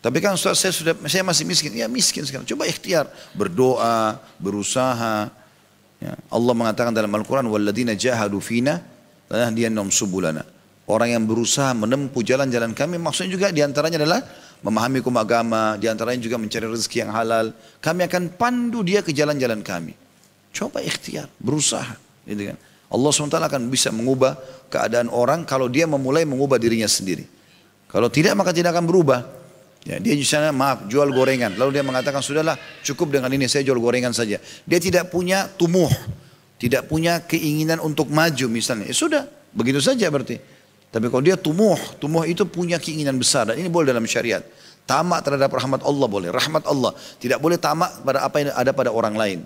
Tapi 0.00 0.16
kan 0.24 0.32
saya 0.40 0.56
sudah 0.56 0.96
saya 1.04 1.20
masih 1.20 1.44
miskin. 1.44 1.76
Ya 1.76 1.84
miskin 1.92 2.24
sekarang. 2.24 2.48
Coba 2.48 2.64
ikhtiar 2.64 3.04
berdoa, 3.36 4.16
berusaha, 4.40 5.28
Ya. 6.03 6.13
Allah 6.29 6.53
mengatakan 6.53 6.91
dalam 6.91 7.09
Al-Quran, 7.09 7.47
وَالَّذِينَ 7.47 7.95
جَاهَدُوا 7.95 8.41
فِينَا 8.43 8.73
لَنَهْدِيَنَّهُمْ 9.31 9.89
سُبُلَنَا 9.89 10.43
Orang 10.85 11.09
yang 11.09 11.25
berusaha 11.25 11.73
menempuh 11.73 12.21
jalan-jalan 12.21 12.77
kami, 12.77 13.01
maksudnya 13.01 13.33
juga 13.33 13.47
diantaranya 13.49 13.97
adalah 14.05 14.21
memahami 14.61 15.01
hukum 15.01 15.17
agama, 15.17 15.81
diantaranya 15.81 16.21
juga 16.21 16.37
mencari 16.37 16.69
rezeki 16.69 16.97
yang 17.01 17.11
halal. 17.13 17.57
Kami 17.81 18.05
akan 18.05 18.37
pandu 18.37 18.85
dia 18.85 19.01
ke 19.01 19.09
jalan-jalan 19.09 19.65
kami. 19.65 19.97
Coba 20.53 20.85
ikhtiar, 20.85 21.25
berusaha. 21.41 21.97
Gitu 22.29 22.53
kan. 22.53 22.57
Allah 22.85 23.09
SWT 23.09 23.33
akan 23.33 23.61
bisa 23.73 23.89
mengubah 23.89 24.37
keadaan 24.69 25.09
orang 25.09 25.41
kalau 25.41 25.65
dia 25.65 25.89
memulai 25.89 26.21
mengubah 26.21 26.61
dirinya 26.61 26.85
sendiri. 26.85 27.25
Kalau 27.89 28.07
tidak 28.13 28.37
maka 28.37 28.53
tidak 28.53 28.77
akan 28.77 28.85
berubah. 28.85 29.25
Ya, 29.80 29.96
dia 29.96 30.12
di 30.12 30.26
sana 30.28 30.52
maaf 30.52 30.84
jual 30.92 31.08
gorengan. 31.08 31.56
Lalu 31.56 31.80
dia 31.80 31.84
mengatakan 31.84 32.20
sudahlah 32.20 32.56
cukup 32.84 33.16
dengan 33.16 33.32
ini 33.32 33.48
saya 33.48 33.64
jual 33.64 33.80
gorengan 33.80 34.12
saja. 34.12 34.36
Dia 34.68 34.76
tidak 34.76 35.08
punya 35.08 35.48
tumuh, 35.48 35.88
tidak 36.60 36.84
punya 36.84 37.24
keinginan 37.24 37.80
untuk 37.80 38.12
maju 38.12 38.46
misalnya. 38.52 38.92
Ya 38.92 38.96
sudah, 38.96 39.24
begitu 39.56 39.80
saja 39.80 40.12
berarti. 40.12 40.36
Tapi 40.90 41.06
kalau 41.08 41.22
dia 41.24 41.38
tumuh, 41.38 41.78
tumuh 41.96 42.28
itu 42.28 42.44
punya 42.44 42.76
keinginan 42.76 43.16
besar 43.16 43.48
dan 43.48 43.56
ini 43.56 43.72
boleh 43.72 43.88
dalam 43.88 44.04
syariat. 44.04 44.44
Tamak 44.84 45.22
terhadap 45.22 45.48
rahmat 45.54 45.80
Allah 45.86 46.06
boleh, 46.10 46.28
rahmat 46.28 46.66
Allah. 46.66 46.92
Tidak 47.16 47.38
boleh 47.38 47.56
tamak 47.56 48.02
pada 48.02 48.26
apa 48.26 48.36
yang 48.42 48.50
ada 48.52 48.74
pada 48.74 48.90
orang 48.90 49.14
lain. 49.14 49.40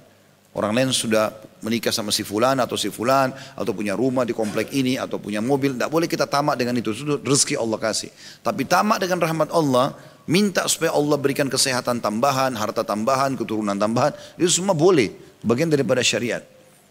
Orang 0.55 0.71
lain 0.71 0.95
sudah 0.95 1.35
menikah 1.67 1.91
sama 1.91 2.15
si 2.15 2.23
fulan 2.23 2.55
atau 2.63 2.79
si 2.79 2.87
fulan 2.87 3.35
atau 3.59 3.75
punya 3.75 3.99
rumah 3.99 4.23
di 4.23 4.31
komplek 4.31 4.71
ini 4.71 4.95
atau 4.95 5.19
punya 5.19 5.43
mobil, 5.43 5.75
tidak 5.75 5.91
boleh 5.91 6.07
kita 6.07 6.31
tamak 6.31 6.55
dengan 6.55 6.79
itu. 6.79 6.95
Itu 6.95 7.19
rezeki 7.21 7.59
Allah 7.59 7.79
kasih. 7.83 8.11
Tapi 8.41 8.63
tamak 8.63 9.03
dengan 9.03 9.19
rahmat 9.19 9.51
Allah, 9.51 9.99
minta 10.25 10.65
supaya 10.69 10.93
Allah 10.93 11.17
berikan 11.21 11.49
kesehatan 11.49 12.01
tambahan, 12.01 12.53
harta 12.57 12.85
tambahan, 12.85 13.37
keturunan 13.37 13.77
tambahan, 13.77 14.13
itu 14.41 14.61
semua 14.61 14.73
boleh, 14.73 15.13
bagian 15.45 15.69
daripada 15.69 16.01
syariat. 16.01 16.41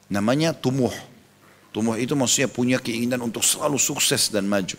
Namanya 0.10 0.54
tumuh. 0.54 0.93
Tumuh 1.74 1.98
itu 1.98 2.13
maksudnya 2.13 2.50
punya 2.50 2.78
keinginan 2.78 3.17
untuk 3.26 3.41
selalu 3.41 3.82
sukses 3.82 4.30
dan 4.30 4.46
maju. 4.46 4.78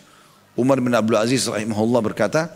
Umar 0.55 0.79
bin 0.79 0.95
Abdul 0.95 1.19
Aziz 1.19 1.43
rahimahullah 1.51 1.99
berkata, 1.99 2.47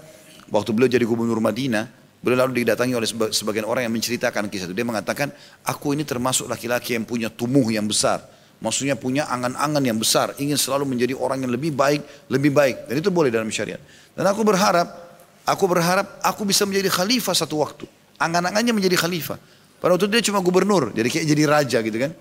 waktu 0.47 0.71
beliau 0.71 0.87
jadi 0.87 1.03
gubernur 1.03 1.43
Madinah, 1.43 1.91
beliau 2.23 2.47
lalu 2.47 2.63
didatangi 2.63 2.95
oleh 2.95 3.07
sebagian 3.35 3.67
orang 3.67 3.83
yang 3.83 3.91
menceritakan 3.91 4.47
kisah 4.47 4.71
itu. 4.71 4.75
Dia 4.79 4.87
mengatakan, 4.87 5.35
aku 5.67 5.91
ini 5.91 6.07
termasuk 6.07 6.47
laki-laki 6.47 6.95
yang 6.95 7.03
punya 7.03 7.27
tumuh 7.27 7.67
yang 7.67 7.83
besar. 7.83 8.23
Maksudnya 8.63 8.95
punya 8.95 9.27
angan-angan 9.27 9.83
yang 9.83 9.99
besar, 9.99 10.35
ingin 10.39 10.55
selalu 10.55 10.87
menjadi 10.87 11.15
orang 11.15 11.43
yang 11.43 11.51
lebih 11.51 11.75
baik, 11.75 12.03
lebih 12.31 12.51
baik. 12.51 12.91
Dan 12.91 12.95
itu 13.03 13.11
boleh 13.11 13.31
dalam 13.31 13.47
syariat. 13.51 13.79
Dan 14.15 14.23
aku 14.27 14.43
berharap 14.47 15.08
Aku 15.47 15.65
berharap 15.67 16.19
aku 16.23 16.43
bisa 16.43 16.63
menjadi 16.67 16.91
khalifah 16.91 17.35
satu 17.35 17.61
waktu. 17.61 17.85
Angan-angannya 18.19 18.75
menjadi 18.75 18.99
khalifah. 18.99 19.39
Pada 19.79 19.95
waktu 19.95 20.11
itu 20.11 20.13
dia 20.19 20.23
cuma 20.27 20.43
gubernur, 20.43 20.91
jadi 20.91 21.07
kayak 21.07 21.25
jadi 21.25 21.43
raja 21.47 21.77
gitu 21.79 21.97
kan. 21.97 22.11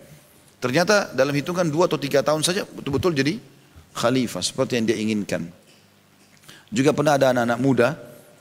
Ternyata 0.63 1.11
dalam 1.11 1.35
hitungan 1.35 1.67
dua 1.67 1.91
atau 1.91 1.99
tiga 1.99 2.23
tahun 2.23 2.47
saja 2.47 2.63
betul-betul 2.67 3.15
jadi 3.15 3.43
khalifah 3.95 4.43
seperti 4.43 4.79
yang 4.79 4.87
dia 4.87 4.99
inginkan. 4.99 5.51
Juga 6.71 6.95
pernah 6.95 7.19
ada 7.19 7.35
anak-anak 7.35 7.59
muda 7.59 7.89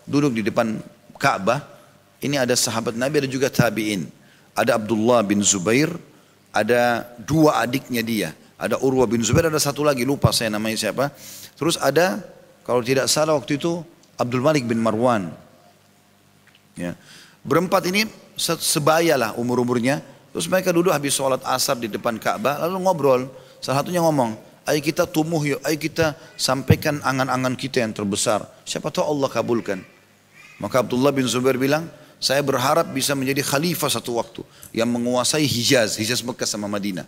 duduk 0.05 0.37
di 0.37 0.45
depan 0.45 0.77
Ka'bah. 1.17 1.65
Ini 2.17 2.41
ada 2.41 2.53
sahabat 2.57 2.97
Nabi, 2.97 3.25
ada 3.25 3.29
juga 3.29 3.49
tabi'in. 3.49 4.09
Ada 4.57 4.81
Abdullah 4.81 5.21
bin 5.21 5.45
Zubair, 5.45 5.93
ada 6.49 7.05
dua 7.21 7.61
adiknya 7.61 8.01
dia. 8.01 8.29
Ada 8.57 8.81
Urwa 8.81 9.05
bin 9.05 9.21
Zubair, 9.21 9.53
ada 9.53 9.61
satu 9.61 9.85
lagi, 9.85 10.01
lupa 10.01 10.33
saya 10.33 10.49
namanya 10.49 10.81
siapa. 10.81 11.13
Terus 11.53 11.77
ada, 11.77 12.25
kalau 12.65 12.81
tidak 12.81 13.05
salah 13.05 13.37
waktu 13.37 13.61
itu, 13.61 13.85
Abdul 14.17 14.41
Malik 14.41 14.65
bin 14.65 14.81
Marwan. 14.81 15.29
Ya. 16.73 16.97
Berempat 17.45 17.85
ini 17.87 18.09
sebaya 18.37 19.15
lah 19.17 19.31
umur-umurnya. 19.37 20.01
Terus 20.33 20.45
mereka 20.51 20.69
duduk 20.69 20.93
habis 20.93 21.17
sholat 21.17 21.41
asar 21.47 21.79
di 21.81 21.89
depan 21.89 22.21
Ka'bah, 22.21 22.61
lalu 22.61 22.77
ngobrol. 22.85 23.21
Salah 23.57 23.81
satunya 23.81 24.05
ngomong, 24.05 24.37
ayo 24.69 24.79
kita 24.83 25.09
tumuh 25.09 25.41
yuk, 25.41 25.59
ayo 25.65 25.77
kita 25.79 26.13
sampaikan 26.37 27.01
angan-angan 27.01 27.57
kita 27.57 27.81
yang 27.81 27.95
terbesar. 27.95 28.45
Siapa 28.61 28.93
tahu 28.93 29.05
Allah 29.05 29.29
kabulkan. 29.33 29.81
Maka 30.61 30.85
Abdullah 30.85 31.09
bin 31.09 31.25
Zubair 31.25 31.57
bilang, 31.57 31.89
saya 32.17 32.41
berharap 32.41 32.89
bisa 32.93 33.13
menjadi 33.13 33.45
khalifah 33.45 33.89
satu 33.89 34.17
waktu 34.17 34.41
yang 34.73 34.89
menguasai 34.89 35.45
Hijaz, 35.45 35.97
Hijaz 35.97 36.21
Mekah 36.25 36.49
sama 36.49 36.65
Madinah. 36.69 37.05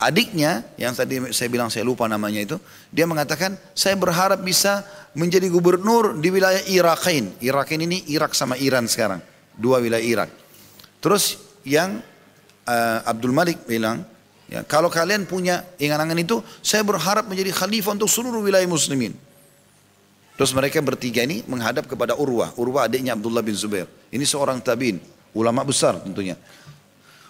Adiknya 0.00 0.64
yang 0.80 0.96
tadi 0.96 1.20
saya 1.28 1.52
bilang 1.52 1.68
saya 1.68 1.84
lupa 1.84 2.08
namanya 2.08 2.40
itu, 2.40 2.56
dia 2.88 3.04
mengatakan 3.04 3.60
saya 3.76 4.00
berharap 4.00 4.40
bisa 4.40 4.80
menjadi 5.12 5.44
gubernur 5.52 6.16
di 6.16 6.32
wilayah 6.32 6.64
Iraqin. 6.72 7.36
Iraqin 7.44 7.84
ini 7.84 8.08
Irak 8.08 8.32
sama 8.32 8.56
Iran 8.56 8.88
sekarang, 8.88 9.20
dua 9.60 9.76
wilayah 9.76 10.00
Irak. 10.00 10.32
Terus 11.04 11.36
yang 11.68 12.00
uh, 12.64 12.98
Abdul 13.04 13.36
Malik 13.36 13.68
bilang, 13.68 14.00
ya, 14.48 14.64
kalau 14.64 14.88
kalian 14.88 15.28
punya 15.28 15.68
ingat-ingat 15.76 16.16
itu, 16.16 16.40
saya 16.64 16.80
berharap 16.80 17.28
menjadi 17.28 17.52
khalifah 17.52 18.00
untuk 18.00 18.08
seluruh 18.08 18.40
wilayah 18.40 18.64
muslimin. 18.64 19.12
Terus 20.40 20.56
mereka 20.56 20.80
bertiga 20.80 21.20
ini 21.28 21.44
menghadap 21.44 21.84
kepada 21.84 22.16
Urwah. 22.16 22.56
Urwah 22.56 22.88
adiknya 22.88 23.12
Abdullah 23.12 23.44
bin 23.44 23.52
Zubair. 23.52 23.84
Ini 24.08 24.24
seorang 24.24 24.64
tabiin, 24.64 24.96
ulama 25.36 25.60
besar 25.60 26.00
tentunya. 26.00 26.40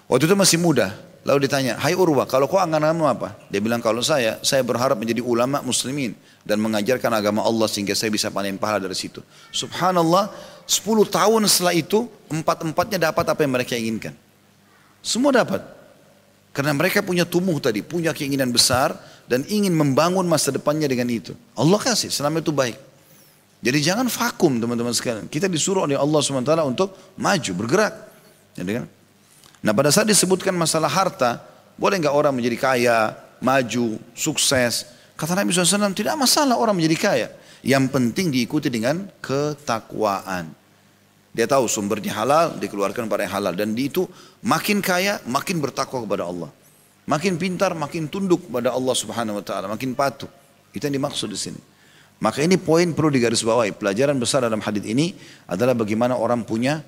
Waktu 0.06 0.30
itu 0.30 0.38
masih 0.38 0.62
muda. 0.62 1.09
Lalu 1.30 1.46
ditanya, 1.46 1.78
hai 1.78 1.94
Urwah, 1.94 2.26
kalau 2.26 2.50
kau 2.50 2.58
angan-anganmu 2.58 3.06
apa? 3.06 3.38
Dia 3.46 3.62
bilang, 3.62 3.78
kalau 3.78 4.02
saya, 4.02 4.42
saya 4.42 4.66
berharap 4.66 4.98
menjadi 4.98 5.22
ulama 5.22 5.62
muslimin. 5.62 6.10
Dan 6.42 6.58
mengajarkan 6.58 7.06
agama 7.14 7.46
Allah 7.46 7.70
sehingga 7.70 7.94
saya 7.94 8.10
bisa 8.10 8.34
panen 8.34 8.58
pahala 8.58 8.82
dari 8.82 8.98
situ. 8.98 9.22
Subhanallah, 9.54 10.26
10 10.66 11.06
tahun 11.06 11.46
setelah 11.46 11.70
itu, 11.78 12.10
empat-empatnya 12.34 12.98
dapat 13.12 13.22
apa 13.30 13.46
yang 13.46 13.52
mereka 13.54 13.78
inginkan. 13.78 14.10
Semua 15.06 15.30
dapat. 15.30 15.62
Karena 16.50 16.74
mereka 16.74 16.98
punya 16.98 17.22
tumuh 17.22 17.62
tadi, 17.62 17.78
punya 17.78 18.10
keinginan 18.10 18.50
besar 18.50 18.98
dan 19.30 19.46
ingin 19.46 19.70
membangun 19.70 20.26
masa 20.26 20.50
depannya 20.50 20.90
dengan 20.90 21.06
itu. 21.14 21.38
Allah 21.54 21.78
kasih, 21.78 22.10
selama 22.10 22.42
itu 22.42 22.50
baik. 22.50 22.74
Jadi 23.62 23.78
jangan 23.78 24.10
vakum 24.10 24.58
teman-teman 24.58 24.90
sekalian. 24.90 25.30
Kita 25.30 25.46
disuruh 25.46 25.86
oleh 25.86 25.94
Allah 25.94 26.18
SWT 26.18 26.58
untuk 26.66 27.14
maju, 27.14 27.52
bergerak. 27.54 27.94
Jadi 28.58 28.82
kan? 28.82 28.86
Nah 29.60 29.72
pada 29.76 29.92
saat 29.92 30.08
disebutkan 30.08 30.56
masalah 30.56 30.88
harta, 30.88 31.40
boleh 31.76 32.00
nggak 32.00 32.14
orang 32.14 32.32
menjadi 32.32 32.56
kaya, 32.56 32.98
maju, 33.44 34.00
sukses? 34.16 34.88
Kata 35.16 35.36
Nabi 35.36 35.52
SAW, 35.52 35.92
tidak 35.92 36.16
masalah 36.16 36.56
orang 36.56 36.72
menjadi 36.76 36.96
kaya. 36.96 37.28
Yang 37.60 37.92
penting 37.92 38.32
diikuti 38.32 38.72
dengan 38.72 39.04
ketakwaan. 39.20 40.56
Dia 41.30 41.44
tahu 41.44 41.68
sumbernya 41.68 42.16
halal, 42.16 42.56
dikeluarkan 42.56 43.04
pada 43.04 43.28
yang 43.28 43.34
halal. 43.36 43.52
Dan 43.52 43.76
di 43.76 43.92
itu 43.92 44.08
makin 44.40 44.80
kaya, 44.80 45.20
makin 45.28 45.60
bertakwa 45.60 46.02
kepada 46.08 46.24
Allah. 46.24 46.48
Makin 47.04 47.36
pintar, 47.36 47.76
makin 47.76 48.08
tunduk 48.08 48.48
kepada 48.48 48.72
Allah 48.72 48.94
Subhanahu 48.96 49.38
Wa 49.40 49.44
Taala, 49.44 49.66
makin 49.68 49.92
patuh. 49.92 50.28
Itu 50.72 50.88
yang 50.88 50.96
dimaksud 50.96 51.28
di 51.28 51.38
sini. 51.38 51.60
Maka 52.20 52.44
ini 52.44 52.60
poin 52.60 52.92
perlu 52.92 53.08
digarisbawahi. 53.12 53.76
Pelajaran 53.76 54.16
besar 54.20 54.44
dalam 54.44 54.60
hadis 54.60 54.84
ini 54.84 55.16
adalah 55.48 55.72
bagaimana 55.72 56.16
orang 56.16 56.44
punya 56.44 56.84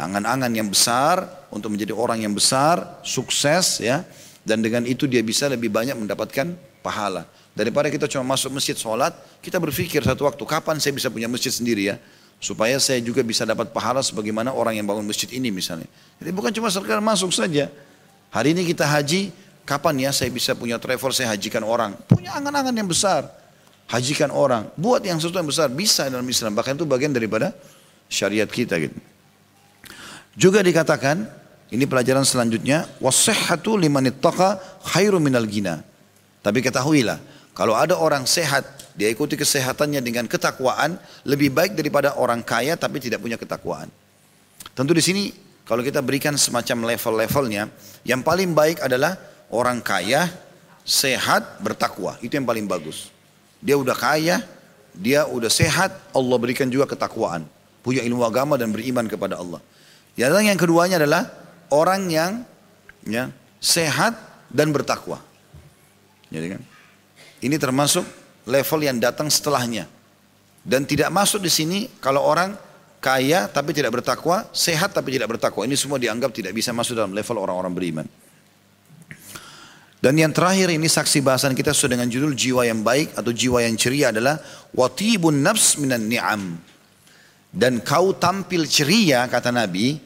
angan-angan 0.00 0.50
yang 0.50 0.68
besar 0.68 1.28
untuk 1.52 1.72
menjadi 1.72 1.92
orang 1.92 2.24
yang 2.24 2.32
besar, 2.32 3.00
sukses 3.04 3.84
ya. 3.84 4.02
Dan 4.40 4.64
dengan 4.64 4.88
itu 4.88 5.04
dia 5.04 5.20
bisa 5.20 5.46
lebih 5.46 5.68
banyak 5.68 5.94
mendapatkan 5.94 6.56
pahala. 6.80 7.28
Daripada 7.52 7.92
kita 7.92 8.08
cuma 8.08 8.34
masuk 8.34 8.56
masjid 8.56 8.72
sholat, 8.72 9.12
kita 9.44 9.60
berpikir 9.60 10.00
satu 10.00 10.24
waktu, 10.24 10.40
kapan 10.48 10.80
saya 10.80 10.96
bisa 10.96 11.12
punya 11.12 11.28
masjid 11.28 11.52
sendiri 11.52 11.92
ya. 11.92 11.96
Supaya 12.40 12.80
saya 12.80 13.04
juga 13.04 13.20
bisa 13.20 13.44
dapat 13.44 13.68
pahala 13.68 14.00
sebagaimana 14.00 14.56
orang 14.56 14.80
yang 14.80 14.88
bangun 14.88 15.04
masjid 15.04 15.28
ini 15.28 15.52
misalnya. 15.52 15.84
Jadi 16.16 16.32
bukan 16.32 16.48
cuma 16.56 16.72
sekedar 16.72 16.96
masuk 17.04 17.28
saja. 17.36 17.68
Hari 18.32 18.56
ini 18.56 18.64
kita 18.64 18.88
haji, 18.88 19.28
kapan 19.68 20.08
ya 20.08 20.10
saya 20.10 20.32
bisa 20.32 20.56
punya 20.56 20.80
travel, 20.80 21.12
saya 21.12 21.36
hajikan 21.36 21.60
orang. 21.60 21.92
Punya 22.08 22.32
angan-angan 22.32 22.72
yang 22.72 22.88
besar 22.88 23.28
hajikan 23.90 24.30
orang, 24.30 24.70
buat 24.78 25.02
yang 25.02 25.18
sesuatu 25.18 25.42
yang 25.42 25.50
besar 25.50 25.66
bisa 25.68 26.06
dalam 26.06 26.24
Islam. 26.24 26.54
Bahkan 26.54 26.78
itu 26.78 26.86
bagian 26.86 27.10
daripada 27.10 27.50
syariat 28.06 28.46
kita 28.46 28.78
gitu. 28.78 28.94
Juga 30.38 30.62
dikatakan, 30.62 31.26
ini 31.70 31.86
pelajaran 31.86 32.26
selanjutnya, 32.26 32.86
wasihhatu 33.02 33.78
liman 33.78 34.10
ittaqa 34.10 34.58
khairu 34.90 35.18
minal 35.18 35.46
gina. 35.46 35.82
Tapi 36.40 36.62
ketahuilah, 36.62 37.18
kalau 37.54 37.74
ada 37.76 37.98
orang 37.98 38.24
sehat, 38.24 38.64
dia 38.94 39.10
ikuti 39.10 39.38
kesehatannya 39.38 40.02
dengan 40.02 40.26
ketakwaan, 40.26 40.98
lebih 41.26 41.54
baik 41.54 41.78
daripada 41.78 42.16
orang 42.18 42.42
kaya 42.42 42.74
tapi 42.74 42.98
tidak 42.98 43.22
punya 43.22 43.38
ketakwaan. 43.38 43.86
Tentu 44.74 44.92
di 44.96 45.02
sini 45.02 45.22
kalau 45.66 45.86
kita 45.86 46.02
berikan 46.02 46.34
semacam 46.34 46.90
level-levelnya, 46.94 47.70
yang 48.02 48.26
paling 48.26 48.50
baik 48.50 48.82
adalah 48.82 49.14
orang 49.54 49.78
kaya, 49.78 50.26
sehat, 50.82 51.62
bertakwa. 51.62 52.18
Itu 52.18 52.34
yang 52.34 52.46
paling 52.48 52.66
bagus. 52.66 53.14
Dia 53.62 53.78
udah 53.78 53.94
kaya, 53.94 54.42
dia 54.96 55.28
udah 55.30 55.52
sehat, 55.52 55.94
Allah 56.10 56.36
berikan 56.42 56.66
juga 56.66 56.90
ketakwaan. 56.90 57.46
Punya 57.86 58.02
ilmu 58.02 58.26
agama 58.26 58.58
dan 58.58 58.74
beriman 58.74 59.06
kepada 59.06 59.38
Allah. 59.38 59.62
Yang 60.18 60.46
yang 60.46 60.58
keduanya 60.58 60.96
adalah 60.98 61.28
orang 61.70 62.10
yang 62.10 62.32
ya, 63.06 63.30
sehat 63.62 64.18
dan 64.50 64.74
bertakwa. 64.74 65.22
Jadi 66.30 66.46
kan, 66.58 66.62
ini 67.42 67.56
termasuk 67.58 68.06
level 68.46 68.80
yang 68.82 68.98
datang 68.98 69.30
setelahnya. 69.30 69.86
Dan 70.60 70.84
tidak 70.84 71.08
masuk 71.08 71.40
di 71.40 71.48
sini 71.48 71.78
kalau 72.04 72.20
orang 72.20 72.52
kaya 73.00 73.48
tapi 73.48 73.72
tidak 73.72 73.96
bertakwa, 73.96 74.44
sehat 74.52 74.92
tapi 74.92 75.16
tidak 75.16 75.32
bertakwa. 75.32 75.64
Ini 75.64 75.74
semua 75.74 75.96
dianggap 75.96 76.30
tidak 76.36 76.52
bisa 76.52 76.70
masuk 76.76 77.00
dalam 77.00 77.16
level 77.16 77.40
orang-orang 77.40 77.72
beriman. 77.72 78.06
Dan 80.00 80.16
yang 80.16 80.32
terakhir 80.32 80.72
ini 80.72 80.88
saksi 80.88 81.20
bahasan 81.20 81.52
kita 81.52 81.76
sesuai 81.76 82.00
dengan 82.00 82.08
judul 82.08 82.32
jiwa 82.32 82.64
yang 82.64 82.80
baik 82.80 83.12
atau 83.20 83.36
jiwa 83.36 83.60
yang 83.60 83.76
ceria 83.76 84.08
adalah 84.08 84.40
watibun 84.72 85.44
nafs 85.44 85.76
minan 85.76 86.08
ni'am. 86.08 86.56
Dan 87.50 87.82
kau 87.82 88.14
tampil 88.14 88.66
ceria 88.70 89.26
kata 89.26 89.50
Nabi 89.50 89.98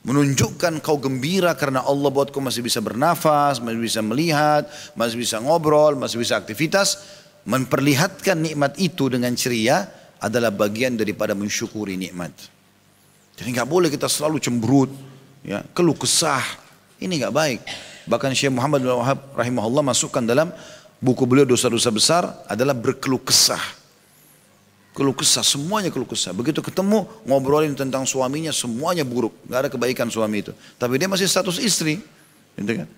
menunjukkan 0.00 0.80
kau 0.80 0.96
gembira 0.96 1.52
karena 1.56 1.84
Allah 1.84 2.08
buat 2.08 2.32
kau 2.32 2.40
masih 2.40 2.64
bisa 2.64 2.80
bernafas, 2.80 3.60
masih 3.60 3.80
bisa 3.80 4.00
melihat, 4.00 4.68
masih 4.96 5.20
bisa 5.20 5.36
ngobrol, 5.40 5.96
masih 5.96 6.20
bisa 6.20 6.36
aktivitas. 6.36 7.20
Memperlihatkan 7.48 8.36
nikmat 8.36 8.76
itu 8.76 9.08
dengan 9.08 9.32
ceria 9.32 9.88
adalah 10.20 10.52
bagian 10.52 10.96
daripada 10.96 11.32
mensyukuri 11.32 11.96
nikmat. 11.96 12.32
Jadi 13.40 13.48
nggak 13.56 13.68
boleh 13.68 13.88
kita 13.88 14.04
selalu 14.04 14.36
cemberut, 14.36 14.92
ya, 15.40 15.64
keluh 15.72 15.96
kesah. 15.96 16.44
Ini 17.00 17.24
nggak 17.24 17.32
baik. 17.32 17.60
Bahkan 18.04 18.36
Syekh 18.36 18.52
Muhammad 18.52 18.84
bin 18.84 18.92
Wahab 18.92 19.32
rahimahullah 19.32 19.80
masukkan 19.80 20.20
dalam 20.20 20.52
buku 21.00 21.24
beliau 21.24 21.48
dosa-dosa 21.48 21.88
besar 21.88 22.22
adalah 22.44 22.76
berkeluh 22.76 23.24
kesah. 23.24 23.79
Keluh 24.90 25.14
kesah, 25.14 25.46
semuanya 25.46 25.94
keluh 25.94 26.08
kesah. 26.08 26.34
Begitu 26.34 26.58
ketemu 26.58 27.06
ngobrolin 27.22 27.78
tentang 27.78 28.02
suaminya 28.02 28.50
semuanya 28.50 29.06
buruk. 29.06 29.30
Gak 29.46 29.58
ada 29.66 29.68
kebaikan 29.70 30.10
suami 30.10 30.42
itu. 30.42 30.52
Tapi 30.76 30.98
dia 30.98 31.06
masih 31.06 31.30
status 31.30 31.62
istri. 31.62 32.02
Gitu 32.58 32.72
kan? 32.82 32.88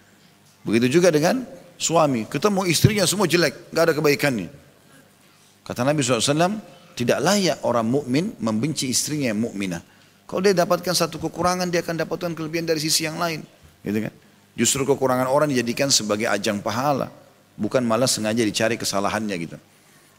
Begitu 0.64 0.98
juga 0.98 1.12
dengan 1.12 1.44
suami. 1.76 2.24
Ketemu 2.24 2.64
istrinya 2.64 3.04
semua 3.04 3.28
jelek. 3.28 3.68
Gak 3.76 3.92
ada 3.92 3.94
kebaikannya. 3.94 4.48
Kata 5.62 5.84
Nabi 5.84 6.00
SAW, 6.00 6.58
tidak 6.96 7.18
layak 7.20 7.60
orang 7.62 7.84
mukmin 7.84 8.32
membenci 8.40 8.88
istrinya 8.88 9.28
yang 9.30 9.44
mukminah. 9.44 9.84
Kalau 10.24 10.40
dia 10.40 10.56
dapatkan 10.56 10.96
satu 10.96 11.20
kekurangan, 11.20 11.68
dia 11.68 11.84
akan 11.84 12.08
dapatkan 12.08 12.32
kelebihan 12.32 12.64
dari 12.64 12.80
sisi 12.80 13.04
yang 13.04 13.20
lain. 13.20 13.44
Gitu 13.84 14.00
kan? 14.08 14.12
Justru 14.56 14.88
kekurangan 14.88 15.28
orang 15.28 15.52
dijadikan 15.52 15.92
sebagai 15.92 16.24
ajang 16.24 16.64
pahala. 16.64 17.12
Bukan 17.52 17.84
malah 17.84 18.08
sengaja 18.08 18.40
dicari 18.40 18.80
kesalahannya 18.80 19.36
gitu. 19.36 19.60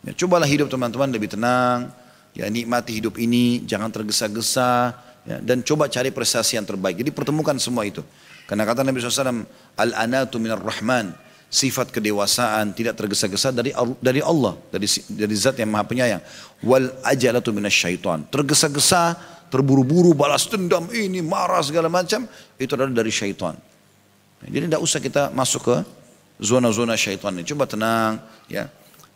Ya, 0.04 0.12
cobalah 0.12 0.48
hidup 0.48 0.68
teman-teman 0.68 1.08
lebih 1.12 1.32
tenang. 1.32 1.88
Ya, 2.36 2.50
nikmati 2.52 3.00
hidup 3.00 3.16
ini, 3.16 3.63
jangan 3.63 3.88
tergesa-gesa. 3.88 4.92
Ya, 5.24 5.39
dan 5.39 5.63
coba 5.63 5.88
cari 5.88 6.12
prestasi 6.12 6.60
yang 6.60 6.68
terbaik. 6.68 7.00
Jadi 7.00 7.10
pertemukan 7.16 7.56
semua 7.56 7.88
itu. 7.88 8.04
Karena 8.44 8.68
kata 8.68 8.84
Nabi 8.84 9.00
SAW, 9.00 9.48
Al-anatu 9.80 10.36
minar 10.38 10.60
rahman. 10.60 11.16
Sifat 11.54 11.94
kedewasaan 11.94 12.74
tidak 12.74 12.98
tergesa-gesa 12.98 13.54
dari 13.54 13.70
dari 14.02 14.26
Allah, 14.26 14.58
dari 14.74 14.89
dari 14.89 15.36
zat 15.38 15.54
yang 15.62 15.70
maha 15.70 15.86
penyayang. 15.86 16.22
Wal 16.66 16.89
ajalatu 17.06 17.54
syaitan. 17.70 18.26
Tergesa-gesa, 18.26 19.13
terburu-buru, 19.54 20.18
balas 20.18 20.50
dendam 20.50 20.89
ini, 20.89 21.22
marah 21.22 21.62
segala 21.62 21.94
macam, 21.94 22.26
itu 22.58 22.74
adalah 22.74 22.89
dari 22.89 23.13
syaitan. 23.13 23.54
Jadi 24.42 24.66
tidak 24.66 24.82
usah 24.82 24.98
kita 24.98 25.30
masuk 25.30 25.62
ke 25.62 25.76
zona-zona 26.42 26.98
syaitan 26.98 27.38
ini. 27.38 27.46
Coba 27.46 27.70
tenang, 27.70 28.18
ya. 28.50 28.66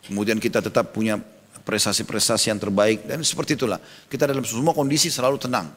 Kemudian 0.06 0.38
kita 0.38 0.62
tetap 0.62 0.94
punya 0.94 1.18
prestasi-prestasi 1.66 2.48
yang 2.48 2.60
terbaik 2.60 3.04
dan 3.04 3.20
seperti 3.20 3.58
itulah. 3.58 3.76
Kita 4.08 4.24
dalam 4.24 4.46
semua 4.46 4.72
kondisi 4.72 5.12
selalu 5.12 5.36
tenang. 5.36 5.68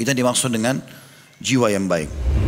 Itu 0.00 0.08
yang 0.08 0.20
dimaksud 0.24 0.48
dengan 0.48 0.80
jiwa 1.40 1.68
yang 1.68 1.84
baik. 1.84 2.45